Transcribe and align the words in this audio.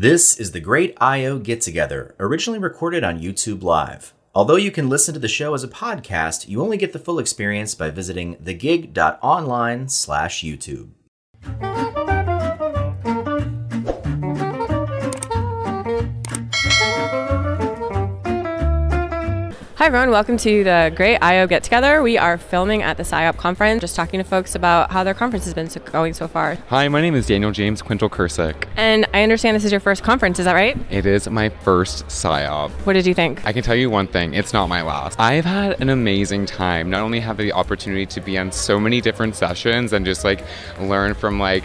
This 0.00 0.38
is 0.38 0.52
the 0.52 0.60
Great 0.60 0.96
IO 1.00 1.40
Get 1.40 1.60
Together, 1.60 2.14
originally 2.20 2.60
recorded 2.60 3.02
on 3.02 3.18
YouTube 3.18 3.64
Live. 3.64 4.14
Although 4.32 4.54
you 4.54 4.70
can 4.70 4.88
listen 4.88 5.12
to 5.14 5.18
the 5.18 5.26
show 5.26 5.54
as 5.54 5.64
a 5.64 5.68
podcast, 5.68 6.46
you 6.46 6.62
only 6.62 6.76
get 6.76 6.92
the 6.92 7.00
full 7.00 7.18
experience 7.18 7.74
by 7.74 7.90
visiting 7.90 8.36
thegig.online 8.36 9.88
slash 9.88 10.44
YouTube. 10.44 10.90
Everyone. 19.88 20.10
Welcome 20.10 20.36
to 20.36 20.64
the 20.64 20.92
Great 20.94 21.16
IO 21.22 21.46
Get 21.46 21.62
Together. 21.62 22.02
We 22.02 22.18
are 22.18 22.36
filming 22.36 22.82
at 22.82 22.98
the 22.98 23.04
SIOP 23.04 23.38
conference, 23.38 23.80
just 23.80 23.96
talking 23.96 24.20
to 24.20 24.24
folks 24.24 24.54
about 24.54 24.90
how 24.92 25.02
their 25.02 25.14
conference 25.14 25.46
has 25.46 25.54
been 25.54 25.70
so- 25.70 25.80
going 25.80 26.12
so 26.12 26.28
far. 26.28 26.58
Hi, 26.68 26.88
my 26.88 27.00
name 27.00 27.14
is 27.14 27.26
Daniel 27.26 27.52
James 27.52 27.80
Quintal 27.80 28.10
Kursick. 28.10 28.64
And 28.76 29.06
I 29.14 29.22
understand 29.22 29.56
this 29.56 29.64
is 29.64 29.72
your 29.72 29.80
first 29.80 30.02
conference, 30.02 30.38
is 30.38 30.44
that 30.44 30.52
right? 30.52 30.76
It 30.90 31.06
is 31.06 31.26
my 31.30 31.48
first 31.48 32.06
SIOP. 32.08 32.70
What 32.84 32.92
did 32.92 33.06
you 33.06 33.14
think? 33.14 33.46
I 33.46 33.52
can 33.54 33.62
tell 33.62 33.74
you 33.74 33.88
one 33.88 34.08
thing, 34.08 34.34
it's 34.34 34.52
not 34.52 34.68
my 34.68 34.82
last. 34.82 35.18
I've 35.18 35.46
had 35.46 35.80
an 35.80 35.88
amazing 35.88 36.44
time. 36.44 36.90
Not 36.90 37.00
only 37.00 37.20
have 37.20 37.38
the 37.38 37.54
opportunity 37.54 38.04
to 38.04 38.20
be 38.20 38.36
on 38.36 38.52
so 38.52 38.78
many 38.78 39.00
different 39.00 39.36
sessions 39.36 39.94
and 39.94 40.04
just 40.04 40.22
like 40.22 40.44
learn 40.78 41.14
from 41.14 41.40
like 41.40 41.64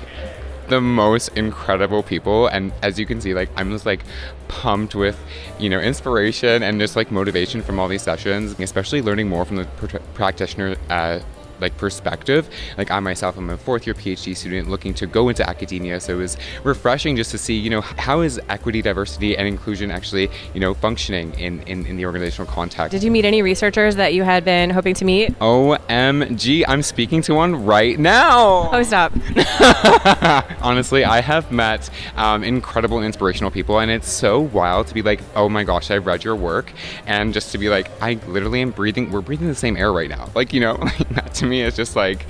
the 0.70 0.82
most 0.82 1.30
incredible 1.30 2.04
people. 2.04 2.48
And 2.48 2.72
as 2.82 3.00
you 3.00 3.06
can 3.06 3.22
see 3.22 3.34
like 3.34 3.50
i'm 3.56 3.72
just 3.72 3.86
like 3.86 4.04
pumped 4.48 4.94
with 4.94 5.18
you 5.60 5.70
know 5.70 5.80
inspiration 5.80 6.64
and 6.64 6.80
just 6.80 6.96
like 6.96 7.12
motivation 7.12 7.62
from 7.62 7.80
all 7.80 7.88
these 7.88 8.02
sessions 8.02 8.56
especially 8.60 9.02
learning 9.02 9.28
more 9.28 9.46
from 9.46 9.58
the 9.58 9.66
pr- 9.66 9.98
practitioner 10.14 10.76
uh, 10.90 11.20
like 11.60 11.76
perspective 11.78 12.50
like 12.78 12.92
i 12.92 13.00
myself 13.00 13.38
i'm 13.38 13.50
a 13.50 13.58
fourth 13.58 13.86
year 13.86 13.94
phd 13.94 14.36
student 14.36 14.70
looking 14.70 14.94
to 14.94 15.06
go 15.06 15.30
into 15.30 15.48
academia 15.48 16.00
so 16.00 16.14
it 16.14 16.18
was 16.18 16.38
refreshing 16.64 17.16
just 17.16 17.32
to 17.32 17.38
see 17.38 17.56
you 17.58 17.70
know 17.70 17.82
how 17.82 18.22
is 18.22 18.40
equity 18.50 18.82
diversity 18.82 19.38
and 19.38 19.48
inclusion 19.48 19.92
actually 19.92 20.30
you 20.54 20.60
know 20.60 20.74
functioning 20.74 21.34
in 21.40 21.62
in, 21.64 21.86
in 21.86 21.98
the 21.98 22.06
organizational 22.06 22.52
context 22.52 22.92
Did 22.92 23.04
you 23.04 23.12
meet 23.12 23.26
any 23.26 23.42
researchers 23.42 23.96
that 23.96 24.14
you 24.14 24.24
had 24.24 24.44
been 24.44 24.70
hoping 24.70 24.94
to 24.96 25.06
meet? 25.06 25.38
omg 25.40 26.64
i'm 26.68 26.82
speaking 26.82 27.22
to 27.22 27.34
one 27.34 27.66
right 27.66 27.98
now 28.00 28.70
Oh, 28.74 28.82
stop. 28.84 29.14
Honestly, 30.62 31.04
I 31.06 31.22
have 31.22 31.52
met 31.52 31.90
um, 32.16 32.44
incredible, 32.44 33.02
inspirational 33.04 33.52
people, 33.52 33.80
and 33.80 33.92
it's 33.92 34.10
so 34.10 34.40
wild 34.40 34.88
to 34.88 34.94
be 34.94 35.02
like, 35.02 35.22
oh 35.36 35.50
my 35.50 35.64
gosh, 35.64 35.92
I've 35.92 36.06
read 36.06 36.24
your 36.24 36.36
work, 36.36 36.72
and 37.06 37.34
just 37.34 37.52
to 37.52 37.58
be 37.58 37.70
like, 37.70 37.90
I 38.02 38.14
literally 38.28 38.62
am 38.62 38.72
breathing, 38.72 39.12
we're 39.12 39.22
breathing 39.22 39.48
the 39.48 39.56
same 39.56 39.78
air 39.78 39.92
right 39.94 40.10
now. 40.10 40.30
Like, 40.34 40.54
you 40.54 40.60
know, 40.60 40.74
like, 40.82 41.10
that 41.10 41.34
to 41.44 41.50
me 41.50 41.62
is 41.62 41.76
just 41.76 41.96
like, 41.96 42.26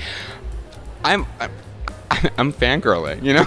I'm, 1.04 1.26
I'm, 1.40 1.52
I'm 2.38 2.54
fangirling, 2.54 3.24
you 3.24 3.34
know? 3.34 3.46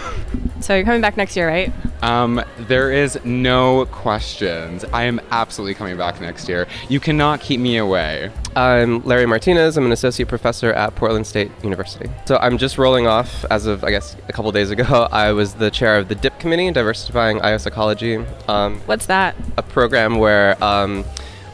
so 0.61 0.75
you're 0.75 0.85
coming 0.85 1.01
back 1.01 1.17
next 1.17 1.37
year, 1.37 1.49
right? 1.49 1.73
Um, 2.03 2.43
there 2.59 2.93
is 2.93 3.19
no 3.25 3.87
questions. 3.87 4.85
I 4.93 5.05
am 5.05 5.21
absolutely 5.31 5.75
coming 5.75 5.97
back 5.97 6.21
next 6.21 6.49
year. 6.49 6.67
You 6.89 7.01
cannot 7.01 7.41
keep 7.41 7.61
me 7.61 7.79
away. 7.79 8.31
I'm 8.55 9.03
Larry 9.05 9.27
Martinez. 9.27 9.77
I'm 9.77 9.87
an 9.87 9.93
associate 9.93 10.29
professor 10.29 10.73
at 10.73 10.95
Portland 10.95 11.27
State 11.27 11.51
University. 11.63 12.09
So 12.27 12.37
I'm 12.37 12.59
just 12.59 12.79
rolling 12.79 13.07
off 13.07 13.45
as 13.51 13.67
of, 13.67 13.83
I 13.83 13.91
guess, 13.91 14.17
a 14.29 14.33
couple 14.33 14.53
days 14.53 14.71
ago. 14.71 15.09
I 15.13 15.33
was 15.33 15.55
the 15.55 15.71
chair 15.71 15.97
of 15.97 16.09
the 16.09 16.15
DIP 16.15 16.39
committee, 16.39 16.71
Diversifying 16.71 17.41
IO 17.41 17.59
Psychology, 17.59 18.25
um, 18.49 18.81
What's 18.87 19.07
that? 19.07 19.35
a 19.57 19.63
program 19.63 20.19
where 20.19 20.63
um, 20.63 21.05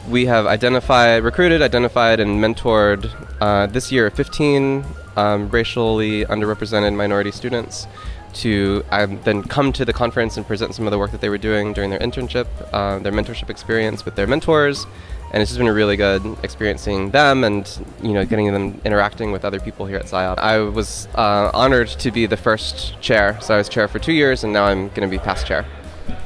we 0.09 0.25
have 0.25 0.45
identified, 0.45 1.23
recruited, 1.23 1.61
identified, 1.61 2.19
and 2.19 2.41
mentored 2.41 3.09
uh, 3.41 3.67
this 3.67 3.91
year 3.91 4.09
15 4.09 4.83
um, 5.15 5.49
racially 5.49 6.25
underrepresented 6.25 6.95
minority 6.95 7.31
students 7.31 7.87
to 8.33 8.83
um, 8.91 9.19
then 9.23 9.43
come 9.43 9.71
to 9.73 9.85
the 9.85 9.93
conference 9.93 10.37
and 10.37 10.45
present 10.45 10.73
some 10.73 10.87
of 10.87 10.91
the 10.91 10.97
work 10.97 11.11
that 11.11 11.21
they 11.21 11.29
were 11.29 11.37
doing 11.37 11.73
during 11.73 11.89
their 11.89 11.99
internship, 11.99 12.47
uh, 12.73 12.99
their 12.99 13.11
mentorship 13.11 13.49
experience 13.49 14.05
with 14.05 14.15
their 14.15 14.27
mentors. 14.27 14.85
And 15.31 15.41
it's 15.41 15.49
just 15.49 15.57
been 15.57 15.67
a 15.67 15.73
really 15.73 15.97
good 15.97 16.37
experiencing 16.43 17.09
them 17.09 17.43
and 17.43 17.67
you 18.03 18.13
know 18.13 18.23
getting 18.23 18.51
them 18.53 18.79
interacting 18.85 19.31
with 19.31 19.43
other 19.43 19.59
people 19.59 19.87
here 19.87 19.97
at 19.97 20.05
SIOP. 20.05 20.37
I 20.37 20.59
was 20.59 21.07
uh, 21.15 21.49
honored 21.53 21.87
to 21.87 22.11
be 22.11 22.27
the 22.27 22.37
first 22.37 22.99
chair, 23.01 23.39
so 23.41 23.55
I 23.55 23.57
was 23.57 23.67
chair 23.67 23.87
for 23.87 23.97
two 23.97 24.13
years, 24.13 24.43
and 24.43 24.53
now 24.53 24.65
I'm 24.65 24.89
going 24.89 25.01
to 25.01 25.07
be 25.07 25.17
past 25.17 25.47
chair. 25.47 25.65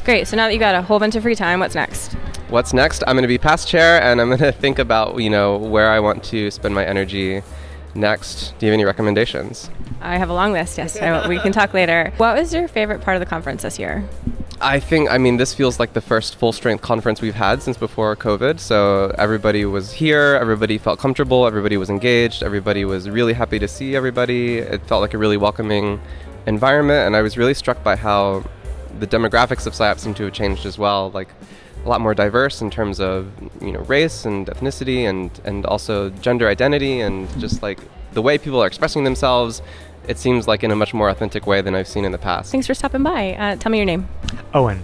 Great. 0.04 0.28
So 0.28 0.38
now 0.38 0.48
that 0.48 0.54
you 0.54 0.60
got 0.60 0.76
a 0.76 0.82
whole 0.82 1.00
bunch 1.00 1.16
of 1.16 1.24
free 1.24 1.36
time, 1.36 1.60
what's 1.60 1.76
next? 1.76 2.14
What's 2.50 2.74
next? 2.74 3.04
I'm 3.06 3.16
going 3.16 3.24
to 3.24 3.28
be 3.28 3.38
past 3.38 3.68
chair, 3.68 4.02
and 4.02 4.22
I'm 4.22 4.28
going 4.28 4.40
to 4.40 4.52
think 4.52 4.80
about 4.80 5.20
you 5.20 5.30
know 5.30 5.58
where 5.58 5.90
I 5.90 6.00
want 6.00 6.24
to 6.26 6.50
spend 6.52 6.74
my 6.74 6.86
energy 6.86 7.42
next. 7.94 8.58
Do 8.58 8.66
you 8.66 8.72
have 8.72 8.76
any 8.76 8.86
recommendations? 8.86 9.70
I 10.02 10.18
have 10.18 10.30
a 10.30 10.34
long 10.34 10.54
list, 10.54 10.78
yes. 10.78 10.96
I, 10.98 11.28
we 11.28 11.40
can 11.40 11.52
talk 11.52 11.74
later. 11.74 12.14
What 12.18 12.38
was 12.38 12.54
your 12.54 12.68
favorite 12.68 13.02
part 13.02 13.18
of 13.18 13.20
the 13.20 13.26
conference 13.26 13.64
this 13.64 13.80
year? 13.80 14.08
I 14.60 14.80
think, 14.80 15.12
I 15.12 15.18
mean, 15.18 15.38
this 15.38 15.54
feels 15.54 15.80
like 15.80 15.94
the 15.94 16.02
first 16.02 16.36
full 16.36 16.52
strength 16.52 16.82
conference 16.82 17.22
we've 17.22 17.36
had 17.36 17.62
since 17.62 17.78
before 17.78 18.16
COVID. 18.16 18.60
So 18.60 19.14
everybody 19.18 19.66
was 19.66 19.92
here, 19.92 20.38
everybody 20.40 20.78
felt 20.78 21.00
comfortable, 21.00 21.46
everybody 21.46 21.78
was 21.78 21.90
engaged, 21.90 22.42
everybody 22.42 22.84
was 22.84 23.10
really 23.10 23.34
happy 23.34 23.60
to 23.60 23.68
see 23.68 23.96
everybody. 23.96 24.58
It 24.58 24.82
felt 24.88 25.02
like 25.02 25.14
a 25.14 25.18
really 25.18 25.38
welcoming 25.38 26.02
environment, 26.48 27.06
and 27.06 27.16
I 27.16 27.22
was 27.22 27.38
really 27.38 27.54
struck 27.54 27.84
by 27.84 27.96
how 27.96 28.44
the 29.00 29.08
demographics 29.08 29.66
of 29.68 29.74
SIOP 29.74 30.00
seem 30.00 30.14
to 30.16 30.24
have 30.26 30.34
changed 30.34 30.66
as 30.66 30.78
well. 30.78 31.12
Like, 31.12 31.30
a 31.86 31.90
lot 31.90 32.02
more 32.02 32.14
diverse 32.14 32.62
in 32.62 32.70
terms 32.70 33.00
of 33.00 33.32
you 33.62 33.72
know 33.72 33.80
race 33.82 34.26
and 34.26 34.48
ethnicity 34.48 35.04
and 35.10 35.30
and 35.46 35.66
also 35.66 36.10
gender 36.10 36.48
identity 36.50 37.00
and 37.00 37.30
just 37.40 37.62
like 37.62 37.80
the 38.12 38.22
way 38.22 38.38
people 38.38 38.62
are 38.62 38.68
expressing 38.68 39.04
themselves 39.06 39.62
it 40.08 40.18
seems 40.18 40.48
like 40.48 40.64
in 40.64 40.72
a 40.72 40.76
much 40.76 40.94
more 40.94 41.08
authentic 41.10 41.46
way 41.48 41.62
than 41.62 41.76
I've 41.76 41.88
seen 41.88 42.04
in 42.04 42.12
the 42.12 42.18
past. 42.18 42.52
Thanks 42.52 42.66
for 42.68 42.74
stopping 42.74 43.04
by. 43.04 43.34
Uh, 43.36 43.56
tell 43.58 43.72
me 43.72 43.78
your 43.78 43.86
name. 43.86 44.08
Owen, 44.54 44.84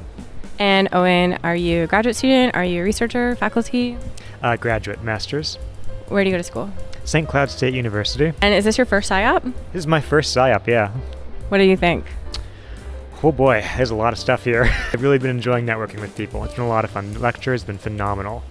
And 0.60 0.88
Owen, 0.94 1.40
are 1.44 1.56
you 1.56 1.84
a 1.84 1.88
graduate 1.88 2.16
student? 2.16 2.56
Are 2.56 2.64
you 2.64 2.82
a 2.82 2.84
researcher, 2.84 3.36
faculty? 3.36 3.98
uh, 4.42 4.56
graduate, 4.58 5.02
master's, 5.04 5.56
Where 6.10 6.24
do 6.24 6.30
you 6.30 6.34
go 6.34 6.38
to 6.38 6.44
school? 6.44 6.70
St. 7.06 7.28
Cloud 7.28 7.50
State 7.50 7.74
University. 7.74 8.34
And 8.42 8.54
is 8.54 8.66
this 8.66 8.78
your 8.78 8.86
first 8.86 9.10
SIOP? 9.10 9.44
This 9.72 9.80
is 9.80 9.88
my 9.88 10.00
first 10.02 10.36
SIOP, 10.36 10.68
yeah. 10.68 10.92
What 11.50 11.58
do 11.58 11.64
you 11.64 11.76
think? 11.78 12.06
Oh 13.26 13.32
boy, 13.32 13.64
there's 13.78 13.90
a 13.90 13.96
lot 13.96 14.12
of 14.12 14.20
stuff 14.20 14.44
here. 14.44 14.64
I've 14.94 15.02
really 15.02 15.18
been 15.18 15.30
enjoying 15.30 15.66
networking 15.66 16.02
with 16.02 16.14
people. 16.18 16.44
It's 16.44 16.56
been 16.56 16.66
a 16.66 16.68
lot 16.68 16.84
of 16.84 16.92
fun. 16.92 17.14
The 17.14 17.20
lecture 17.20 17.54
has 17.54 17.64
been 17.64 17.78
phenomenal. 17.78 18.44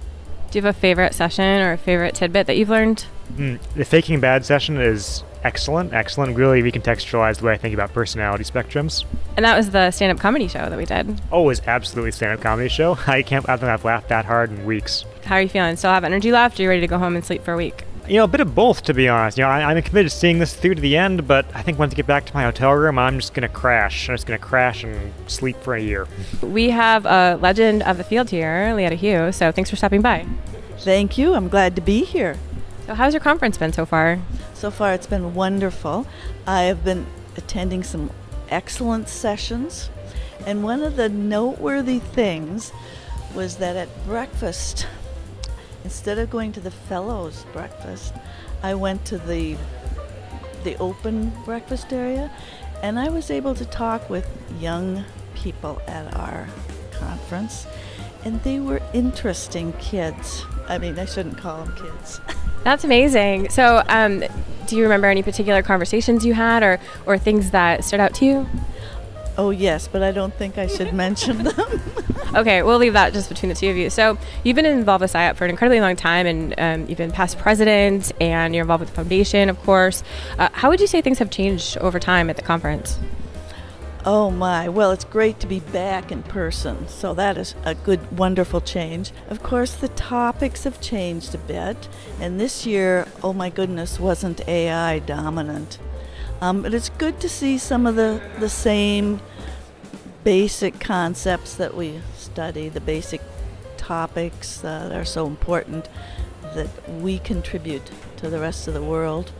Do 0.50 0.58
you 0.58 0.64
have 0.64 0.74
a 0.74 0.78
favorite 0.78 1.14
session 1.14 1.60
or 1.60 1.72
a 1.72 1.78
favorite 1.78 2.14
tidbit 2.14 2.46
that 2.46 2.56
you've 2.56 2.70
learned? 2.70 3.04
Mm, 3.34 3.60
the 3.74 3.84
Faking 3.84 4.20
Bad 4.20 4.46
session 4.46 4.78
is 4.80 5.24
excellent, 5.44 5.92
excellent. 5.92 6.36
Really 6.36 6.62
recontextualized 6.62 7.40
the 7.40 7.46
way 7.46 7.52
I 7.52 7.58
think 7.58 7.74
about 7.74 7.92
personality 7.92 8.44
spectrums. 8.44 9.04
And 9.36 9.44
that 9.44 9.56
was 9.58 9.70
the 9.70 9.90
stand 9.90 10.12
up 10.12 10.18
comedy 10.18 10.48
show 10.48 10.70
that 10.70 10.78
we 10.78 10.86
did. 10.86 11.20
Oh, 11.30 11.42
it 11.42 11.46
was 11.46 11.60
absolutely 11.66 12.12
stand-up 12.12 12.40
comedy 12.40 12.70
show. 12.70 12.96
I 13.06 13.20
can't. 13.20 13.46
I 13.48 13.52
don't 13.52 13.60
think 13.60 13.70
I've 13.70 13.84
laughed 13.84 14.08
that 14.08 14.24
hard 14.24 14.50
in 14.50 14.64
weeks. 14.64 15.04
How 15.24 15.36
are 15.36 15.42
you 15.42 15.50
feeling? 15.50 15.76
Still 15.76 15.90
have 15.90 16.04
energy 16.04 16.32
left? 16.32 16.58
Are 16.58 16.62
you 16.62 16.68
ready 16.70 16.80
to 16.80 16.86
go 16.86 16.98
home 16.98 17.14
and 17.14 17.24
sleep 17.24 17.44
for 17.44 17.52
a 17.52 17.56
week? 17.58 17.84
You 18.08 18.16
know, 18.16 18.24
a 18.24 18.28
bit 18.28 18.40
of 18.40 18.52
both, 18.54 18.82
to 18.84 18.94
be 18.94 19.08
honest. 19.08 19.38
You 19.38 19.44
know, 19.44 19.50
I, 19.50 19.62
I'm 19.62 19.80
committed 19.80 20.10
to 20.10 20.16
seeing 20.16 20.40
this 20.40 20.54
through 20.54 20.74
to 20.74 20.80
the 20.80 20.96
end, 20.96 21.28
but 21.28 21.46
I 21.54 21.62
think 21.62 21.78
once 21.78 21.92
I 21.92 21.96
get 21.96 22.06
back 22.06 22.24
to 22.26 22.34
my 22.34 22.42
hotel 22.42 22.72
room, 22.72 22.98
I'm 22.98 23.20
just 23.20 23.32
gonna 23.32 23.48
crash. 23.48 24.08
I'm 24.08 24.14
just 24.16 24.26
gonna 24.26 24.38
crash 24.38 24.82
and 24.82 25.12
sleep 25.28 25.56
for 25.62 25.74
a 25.74 25.80
year. 25.80 26.08
We 26.42 26.70
have 26.70 27.06
a 27.06 27.38
legend 27.40 27.84
of 27.84 27.98
the 27.98 28.04
field 28.04 28.30
here, 28.30 28.72
Leaetta 28.74 28.98
Hough. 28.98 29.34
So 29.34 29.52
thanks 29.52 29.70
for 29.70 29.76
stopping 29.76 30.02
by. 30.02 30.26
Thank 30.78 31.16
you. 31.16 31.34
I'm 31.34 31.48
glad 31.48 31.76
to 31.76 31.80
be 31.80 32.02
here. 32.02 32.36
So, 32.86 32.94
how's 32.94 33.14
your 33.14 33.20
conference 33.20 33.56
been 33.56 33.72
so 33.72 33.86
far? 33.86 34.18
So 34.54 34.72
far, 34.72 34.92
it's 34.92 35.06
been 35.06 35.34
wonderful. 35.34 36.04
I 36.44 36.62
have 36.62 36.84
been 36.84 37.06
attending 37.36 37.84
some 37.84 38.10
excellent 38.48 39.08
sessions, 39.08 39.90
and 40.44 40.64
one 40.64 40.82
of 40.82 40.96
the 40.96 41.08
noteworthy 41.08 42.00
things 42.00 42.72
was 43.32 43.58
that 43.58 43.76
at 43.76 44.06
breakfast, 44.06 44.88
instead 45.84 46.18
of 46.18 46.30
going 46.30 46.52
to 46.52 46.60
the 46.60 46.70
fellows 46.70 47.44
breakfast, 47.52 48.14
I 48.62 48.74
went 48.74 49.04
to 49.06 49.18
the 49.18 49.56
the 50.64 50.76
open 50.78 51.32
breakfast 51.44 51.92
area, 51.92 52.30
and 52.82 52.98
I 52.98 53.08
was 53.08 53.30
able 53.30 53.54
to 53.56 53.64
talk 53.64 54.08
with 54.08 54.28
young 54.60 55.04
people 55.34 55.82
at 55.88 56.14
our 56.16 56.48
conference, 56.92 57.66
and 58.24 58.40
they 58.44 58.60
were 58.60 58.80
interesting 58.92 59.72
kids. 59.74 60.44
I 60.68 60.78
mean, 60.78 60.98
I 60.98 61.04
shouldn't 61.04 61.38
call 61.38 61.64
them 61.64 61.74
kids. 61.74 62.20
That's 62.64 62.84
amazing. 62.84 63.50
So, 63.50 63.82
um, 63.88 64.22
do 64.66 64.76
you 64.76 64.84
remember 64.84 65.08
any 65.08 65.22
particular 65.22 65.62
conversations 65.62 66.24
you 66.24 66.34
had 66.34 66.62
or, 66.62 66.78
or 67.06 67.18
things 67.18 67.50
that 67.50 67.84
stood 67.84 67.98
out 67.98 68.14
to 68.14 68.24
you? 68.24 68.46
Oh, 69.38 69.50
yes, 69.50 69.88
but 69.88 70.02
I 70.02 70.12
don't 70.12 70.34
think 70.34 70.58
I 70.58 70.66
should 70.66 70.92
mention 70.92 71.44
them. 71.44 71.80
Okay, 72.34 72.62
we'll 72.62 72.78
leave 72.78 72.94
that 72.94 73.12
just 73.12 73.28
between 73.28 73.50
the 73.50 73.54
two 73.54 73.68
of 73.68 73.76
you. 73.76 73.90
So, 73.90 74.16
you've 74.42 74.56
been 74.56 74.66
involved 74.66 75.02
with 75.02 75.12
SIOP 75.12 75.36
for 75.36 75.44
an 75.44 75.50
incredibly 75.50 75.80
long 75.80 75.96
time, 75.96 76.26
and 76.26 76.54
um, 76.58 76.88
you've 76.88 76.98
been 76.98 77.12
past 77.12 77.38
president, 77.38 78.12
and 78.20 78.54
you're 78.54 78.62
involved 78.62 78.80
with 78.80 78.90
the 78.90 78.96
foundation, 78.96 79.48
of 79.48 79.62
course. 79.62 80.02
Uh, 80.38 80.48
how 80.52 80.70
would 80.70 80.80
you 80.80 80.86
say 80.86 81.02
things 81.02 81.18
have 81.18 81.30
changed 81.30 81.76
over 81.78 81.98
time 81.98 82.30
at 82.30 82.36
the 82.36 82.42
conference? 82.42 82.98
oh, 84.04 84.30
my. 84.30 84.68
Well, 84.68 84.90
it's 84.90 85.04
great 85.04 85.40
to 85.40 85.46
be 85.46 85.60
back 85.60 86.10
in 86.10 86.22
person, 86.22 86.88
so 86.88 87.14
that 87.14 87.36
is 87.36 87.54
a 87.64 87.74
good, 87.74 88.18
wonderful 88.18 88.60
change. 88.60 89.12
Of 89.28 89.42
course, 89.42 89.74
the 89.74 89.88
topics 89.88 90.64
have 90.64 90.80
changed 90.80 91.34
a 91.34 91.38
bit, 91.38 91.88
and 92.20 92.40
this 92.40 92.66
year, 92.66 93.06
oh 93.22 93.32
my 93.32 93.50
goodness, 93.50 94.00
wasn't 94.00 94.46
AI 94.48 94.98
dominant. 95.00 95.78
Um, 96.42 96.62
but 96.62 96.74
it's 96.74 96.88
good 96.88 97.20
to 97.20 97.28
see 97.28 97.56
some 97.56 97.86
of 97.86 97.94
the, 97.94 98.20
the 98.40 98.48
same 98.48 99.20
basic 100.24 100.80
concepts 100.80 101.54
that 101.54 101.76
we 101.76 102.00
study, 102.16 102.68
the 102.68 102.80
basic 102.80 103.20
topics 103.76 104.64
uh, 104.64 104.88
that 104.88 105.00
are 105.00 105.04
so 105.04 105.28
important 105.28 105.88
that 106.56 106.68
we 107.00 107.20
contribute 107.20 107.92
to 108.16 108.28
the 108.28 108.40
rest 108.40 108.66
of 108.66 108.74
the 108.74 108.82
world. 108.82 109.30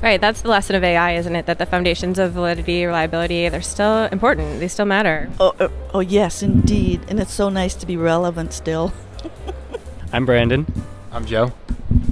Right, 0.00 0.18
that's 0.18 0.40
the 0.40 0.48
lesson 0.48 0.74
of 0.76 0.82
AI, 0.82 1.16
isn't 1.16 1.36
it? 1.36 1.44
That 1.44 1.58
the 1.58 1.66
foundations 1.66 2.18
of 2.18 2.32
validity, 2.32 2.86
reliability, 2.86 3.50
they're 3.50 3.60
still 3.60 4.04
important. 4.04 4.58
They 4.58 4.68
still 4.68 4.86
matter. 4.86 5.28
Oh, 5.38 5.54
uh, 5.60 5.68
oh 5.92 6.00
yes, 6.00 6.42
indeed. 6.42 7.02
And 7.08 7.20
it's 7.20 7.34
so 7.34 7.50
nice 7.50 7.74
to 7.74 7.86
be 7.86 7.98
relevant 7.98 8.54
still. 8.54 8.94
I'm 10.12 10.24
Brandon. 10.24 10.64
I'm 11.12 11.26
Joe. 11.26 11.52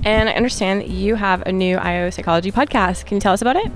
And 0.05 0.29
I 0.29 0.33
understand 0.33 0.87
you 0.87 1.15
have 1.15 1.41
a 1.47 1.53
new 1.53 1.79
IO 1.79 2.11
psychology 2.11 2.53
podcast. 2.53 3.07
Can 3.07 3.17
you 3.17 3.23
tell 3.23 3.33
us 3.33 3.41
about 3.41 3.57
it? 3.57 3.73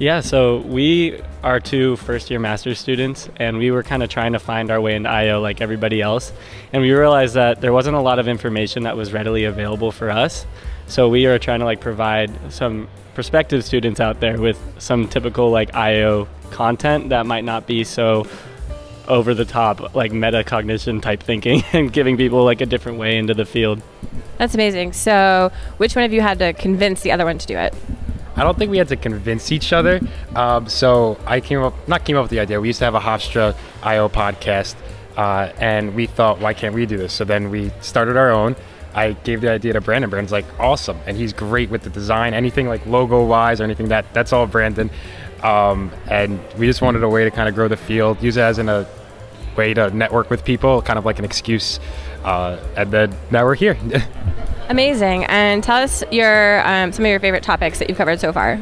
Yeah, 0.00 0.20
so 0.20 0.58
we 0.58 1.20
are 1.42 1.58
two 1.58 1.96
first 1.96 2.30
year 2.30 2.38
master's 2.38 2.78
students, 2.78 3.28
and 3.36 3.58
we 3.58 3.72
were 3.72 3.82
kind 3.82 4.04
of 4.04 4.08
trying 4.08 4.32
to 4.34 4.38
find 4.38 4.70
our 4.70 4.80
way 4.80 4.94
into 4.94 5.08
IO 5.08 5.40
like 5.40 5.60
everybody 5.60 6.00
else. 6.00 6.32
And 6.72 6.82
we 6.82 6.92
realized 6.92 7.34
that 7.34 7.60
there 7.60 7.72
wasn't 7.72 7.96
a 7.96 8.00
lot 8.00 8.20
of 8.20 8.28
information 8.28 8.84
that 8.84 8.96
was 8.96 9.12
readily 9.12 9.42
available 9.42 9.90
for 9.90 10.08
us. 10.08 10.46
So 10.86 11.08
we 11.08 11.26
are 11.26 11.36
trying 11.40 11.58
to 11.60 11.64
like 11.64 11.80
provide 11.80 12.30
some 12.52 12.86
prospective 13.14 13.64
students 13.64 13.98
out 13.98 14.20
there 14.20 14.40
with 14.40 14.56
some 14.78 15.08
typical 15.08 15.50
like 15.50 15.74
IO 15.74 16.28
content 16.52 17.08
that 17.08 17.26
might 17.26 17.44
not 17.44 17.66
be 17.66 17.82
so 17.82 18.24
over 19.08 19.34
the 19.34 19.44
top, 19.44 19.96
like 19.96 20.12
metacognition 20.12 21.02
type 21.02 21.24
thinking, 21.24 21.64
and 21.72 21.92
giving 21.92 22.16
people 22.16 22.44
like 22.44 22.60
a 22.60 22.66
different 22.66 22.98
way 22.98 23.16
into 23.16 23.34
the 23.34 23.44
field. 23.44 23.82
That's 24.36 24.54
amazing. 24.54 24.92
So, 24.92 25.50
which 25.78 25.96
one 25.96 26.04
of 26.04 26.12
you 26.12 26.20
had 26.20 26.38
to 26.38 26.52
convince 26.52 27.00
the 27.00 27.10
other 27.10 27.24
one 27.24 27.38
to 27.38 27.46
do 27.48 27.58
it? 27.58 27.74
I 28.38 28.44
don't 28.44 28.56
think 28.56 28.70
we 28.70 28.78
had 28.78 28.88
to 28.88 28.96
convince 28.96 29.50
each 29.50 29.72
other. 29.72 30.00
Um, 30.36 30.68
so 30.68 31.18
I 31.26 31.40
came 31.40 31.60
up, 31.60 31.74
not 31.88 32.04
came 32.04 32.16
up 32.16 32.22
with 32.22 32.30
the 32.30 32.38
idea. 32.38 32.60
We 32.60 32.68
used 32.68 32.78
to 32.78 32.84
have 32.84 32.94
a 32.94 33.00
Hofstra 33.00 33.56
IO 33.82 34.08
podcast, 34.08 34.76
uh, 35.16 35.52
and 35.58 35.94
we 35.96 36.06
thought, 36.06 36.38
why 36.38 36.54
can't 36.54 36.72
we 36.72 36.86
do 36.86 36.96
this? 36.96 37.12
So 37.12 37.24
then 37.24 37.50
we 37.50 37.72
started 37.80 38.16
our 38.16 38.30
own. 38.30 38.54
I 38.94 39.12
gave 39.12 39.40
the 39.40 39.50
idea 39.50 39.72
to 39.72 39.80
Brandon. 39.80 40.08
Brandon's 40.08 40.30
like, 40.30 40.46
awesome, 40.60 40.98
and 41.04 41.16
he's 41.16 41.32
great 41.32 41.68
with 41.68 41.82
the 41.82 41.90
design, 41.90 42.32
anything 42.32 42.68
like 42.68 42.86
logo 42.86 43.24
wise 43.24 43.60
or 43.60 43.64
anything 43.64 43.88
that 43.88 44.12
that's 44.14 44.32
all 44.32 44.46
Brandon. 44.46 44.88
Um, 45.42 45.90
and 46.08 46.40
we 46.58 46.66
just 46.66 46.80
wanted 46.80 47.02
a 47.02 47.08
way 47.08 47.24
to 47.24 47.30
kind 47.32 47.48
of 47.48 47.56
grow 47.56 47.66
the 47.66 47.76
field, 47.76 48.22
use 48.22 48.36
it 48.36 48.42
as 48.42 48.58
in 48.58 48.68
a 48.68 48.86
way 49.56 49.74
to 49.74 49.90
network 49.90 50.30
with 50.30 50.44
people, 50.44 50.80
kind 50.82 50.98
of 50.98 51.04
like 51.04 51.18
an 51.18 51.24
excuse. 51.24 51.80
Uh, 52.24 52.58
and 52.76 52.90
then 52.92 53.14
now 53.32 53.44
we're 53.44 53.56
here. 53.56 53.76
Amazing. 54.68 55.24
And 55.24 55.64
tell 55.64 55.82
us 55.82 56.04
your 56.10 56.66
um, 56.66 56.92
some 56.92 57.04
of 57.04 57.10
your 57.10 57.20
favorite 57.20 57.42
topics 57.42 57.78
that 57.78 57.88
you've 57.88 57.98
covered 57.98 58.20
so 58.20 58.32
far. 58.32 58.60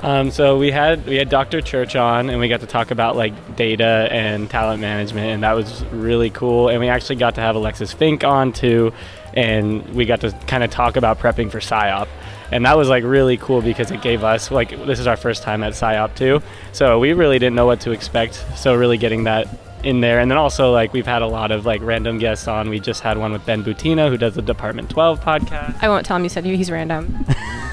Um, 0.00 0.30
so 0.30 0.58
we 0.58 0.70
had 0.70 1.06
we 1.06 1.16
had 1.16 1.28
Dr. 1.28 1.60
Church 1.60 1.96
on, 1.96 2.28
and 2.30 2.38
we 2.38 2.48
got 2.48 2.60
to 2.60 2.66
talk 2.66 2.90
about 2.90 3.16
like 3.16 3.56
data 3.56 4.08
and 4.10 4.48
talent 4.48 4.80
management, 4.80 5.28
and 5.28 5.42
that 5.42 5.52
was 5.52 5.84
really 5.86 6.30
cool. 6.30 6.68
And 6.68 6.80
we 6.80 6.88
actually 6.88 7.16
got 7.16 7.34
to 7.36 7.40
have 7.40 7.56
Alexis 7.56 7.92
Fink 7.92 8.22
on 8.22 8.52
too, 8.52 8.92
and 9.34 9.86
we 9.94 10.04
got 10.04 10.20
to 10.20 10.32
kind 10.46 10.62
of 10.62 10.70
talk 10.70 10.96
about 10.96 11.18
prepping 11.18 11.50
for 11.50 11.60
SIOP, 11.60 12.08
and 12.52 12.64
that 12.66 12.76
was 12.76 12.88
like 12.88 13.04
really 13.04 13.36
cool 13.36 13.62
because 13.62 13.90
it 13.90 14.02
gave 14.02 14.22
us 14.22 14.50
like 14.50 14.70
this 14.86 15.00
is 15.00 15.06
our 15.06 15.16
first 15.16 15.42
time 15.42 15.62
at 15.62 15.72
SIOP 15.72 16.14
too, 16.14 16.42
so 16.72 16.98
we 16.98 17.12
really 17.12 17.38
didn't 17.38 17.56
know 17.56 17.66
what 17.66 17.80
to 17.80 17.90
expect. 17.90 18.34
So 18.54 18.74
really 18.74 18.98
getting 18.98 19.24
that 19.24 19.48
in 19.86 20.00
there. 20.00 20.18
And 20.18 20.30
then 20.30 20.36
also 20.36 20.72
like 20.72 20.92
we've 20.92 21.06
had 21.06 21.22
a 21.22 21.26
lot 21.26 21.52
of 21.52 21.64
like 21.64 21.80
random 21.80 22.18
guests 22.18 22.48
on. 22.48 22.68
We 22.68 22.80
just 22.80 23.02
had 23.02 23.16
one 23.18 23.32
with 23.32 23.46
Ben 23.46 23.62
Butina 23.62 24.08
who 24.08 24.16
does 24.16 24.34
the 24.34 24.42
Department 24.42 24.90
12 24.90 25.20
podcast. 25.20 25.78
I 25.80 25.88
won't 25.88 26.04
tell 26.04 26.16
him 26.16 26.24
you 26.24 26.28
said 26.28 26.44
he's 26.44 26.70
random. 26.70 27.24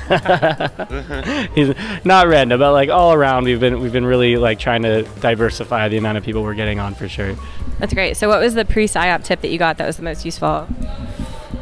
he's 1.55 1.73
not 2.05 2.27
random, 2.27 2.59
but 2.59 2.71
like 2.71 2.89
all 2.89 3.13
around 3.13 3.45
we've 3.45 3.59
been 3.59 3.79
we've 3.79 3.91
been 3.91 4.05
really 4.05 4.37
like 4.37 4.59
trying 4.59 4.83
to 4.83 5.03
diversify 5.21 5.89
the 5.89 5.97
amount 5.97 6.17
of 6.17 6.23
people 6.23 6.43
we're 6.43 6.53
getting 6.53 6.79
on 6.79 6.93
for 6.93 7.09
sure. 7.09 7.35
That's 7.79 7.93
great. 7.93 8.15
So 8.15 8.29
what 8.29 8.39
was 8.39 8.53
the 8.53 8.65
pre-SIOP 8.65 9.23
tip 9.23 9.41
that 9.41 9.49
you 9.49 9.57
got 9.57 9.77
that 9.79 9.87
was 9.87 9.97
the 9.97 10.03
most 10.03 10.23
useful? 10.23 10.67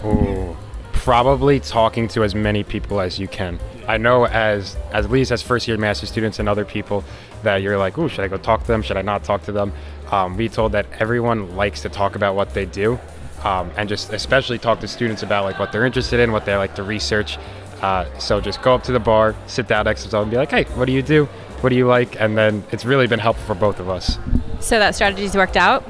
Oh, 0.04 0.58
probably 0.92 1.60
talking 1.60 2.08
to 2.10 2.24
as 2.24 2.36
many 2.36 2.64
people 2.64 3.00
as 3.00 3.18
you 3.18 3.28
can. 3.28 3.60
I 3.88 3.98
know 3.98 4.26
as 4.26 4.76
as 4.92 5.06
at 5.06 5.12
least 5.12 5.32
as 5.32 5.42
first 5.42 5.68
year 5.68 5.78
master 5.78 6.06
students 6.06 6.40
and 6.40 6.50
other 6.50 6.66
people 6.66 7.04
that 7.44 7.62
you're 7.62 7.78
like, 7.78 7.98
oh, 7.98 8.08
should 8.08 8.24
I 8.24 8.28
go 8.28 8.38
talk 8.38 8.62
to 8.62 8.68
them? 8.68 8.82
Should 8.82 8.98
I 8.98 9.02
not 9.02 9.24
talk 9.24 9.44
to 9.44 9.52
them? 9.52 9.74
Um, 10.12 10.36
we 10.36 10.50
told 10.50 10.74
that 10.74 10.86
everyone 11.00 11.56
likes 11.56 11.82
to 11.82 11.90
talk 11.90 12.16
about 12.16 12.36
what 12.36 12.54
they 12.54 12.66
do, 12.66 13.00
um, 13.44 13.72
and 13.78 13.88
just 13.88 14.12
especially 14.12 14.60
talk 14.60 14.82
to 14.82 14.88
students 14.88 15.24
about 15.24 15.46
like 15.46 15.58
what 15.58 15.72
they're 15.72 15.86
interested 15.86 16.20
in, 16.20 16.32
what 16.32 16.46
they 16.46 16.56
like 16.56 16.76
to 16.76 16.84
research. 16.84 17.38
Uh, 17.82 18.06
so 18.20 18.40
just 18.40 18.62
go 18.62 18.76
up 18.76 18.84
to 18.84 18.92
the 18.92 19.00
bar, 19.00 19.36
sit 19.48 19.68
down 19.68 19.86
next 19.86 20.04
to 20.04 20.10
them, 20.10 20.24
and 20.24 20.32
be 20.32 20.38
like, 20.38 20.52
hey, 20.52 20.66
what 20.76 20.86
do 20.86 20.92
you 20.92 21.02
do? 21.02 21.26
What 21.62 21.70
do 21.70 21.76
you 21.76 21.88
like? 21.88 22.20
And 22.20 22.38
then 22.38 22.64
it's 22.72 22.86
really 22.86 23.08
been 23.08 23.20
helpful 23.20 23.56
for 23.56 23.60
both 23.60 23.80
of 23.80 23.90
us. 23.90 24.20
So 24.60 24.78
that 24.78 24.96
strategy's 24.96 25.36
worked 25.36 25.58
out. 25.58 25.84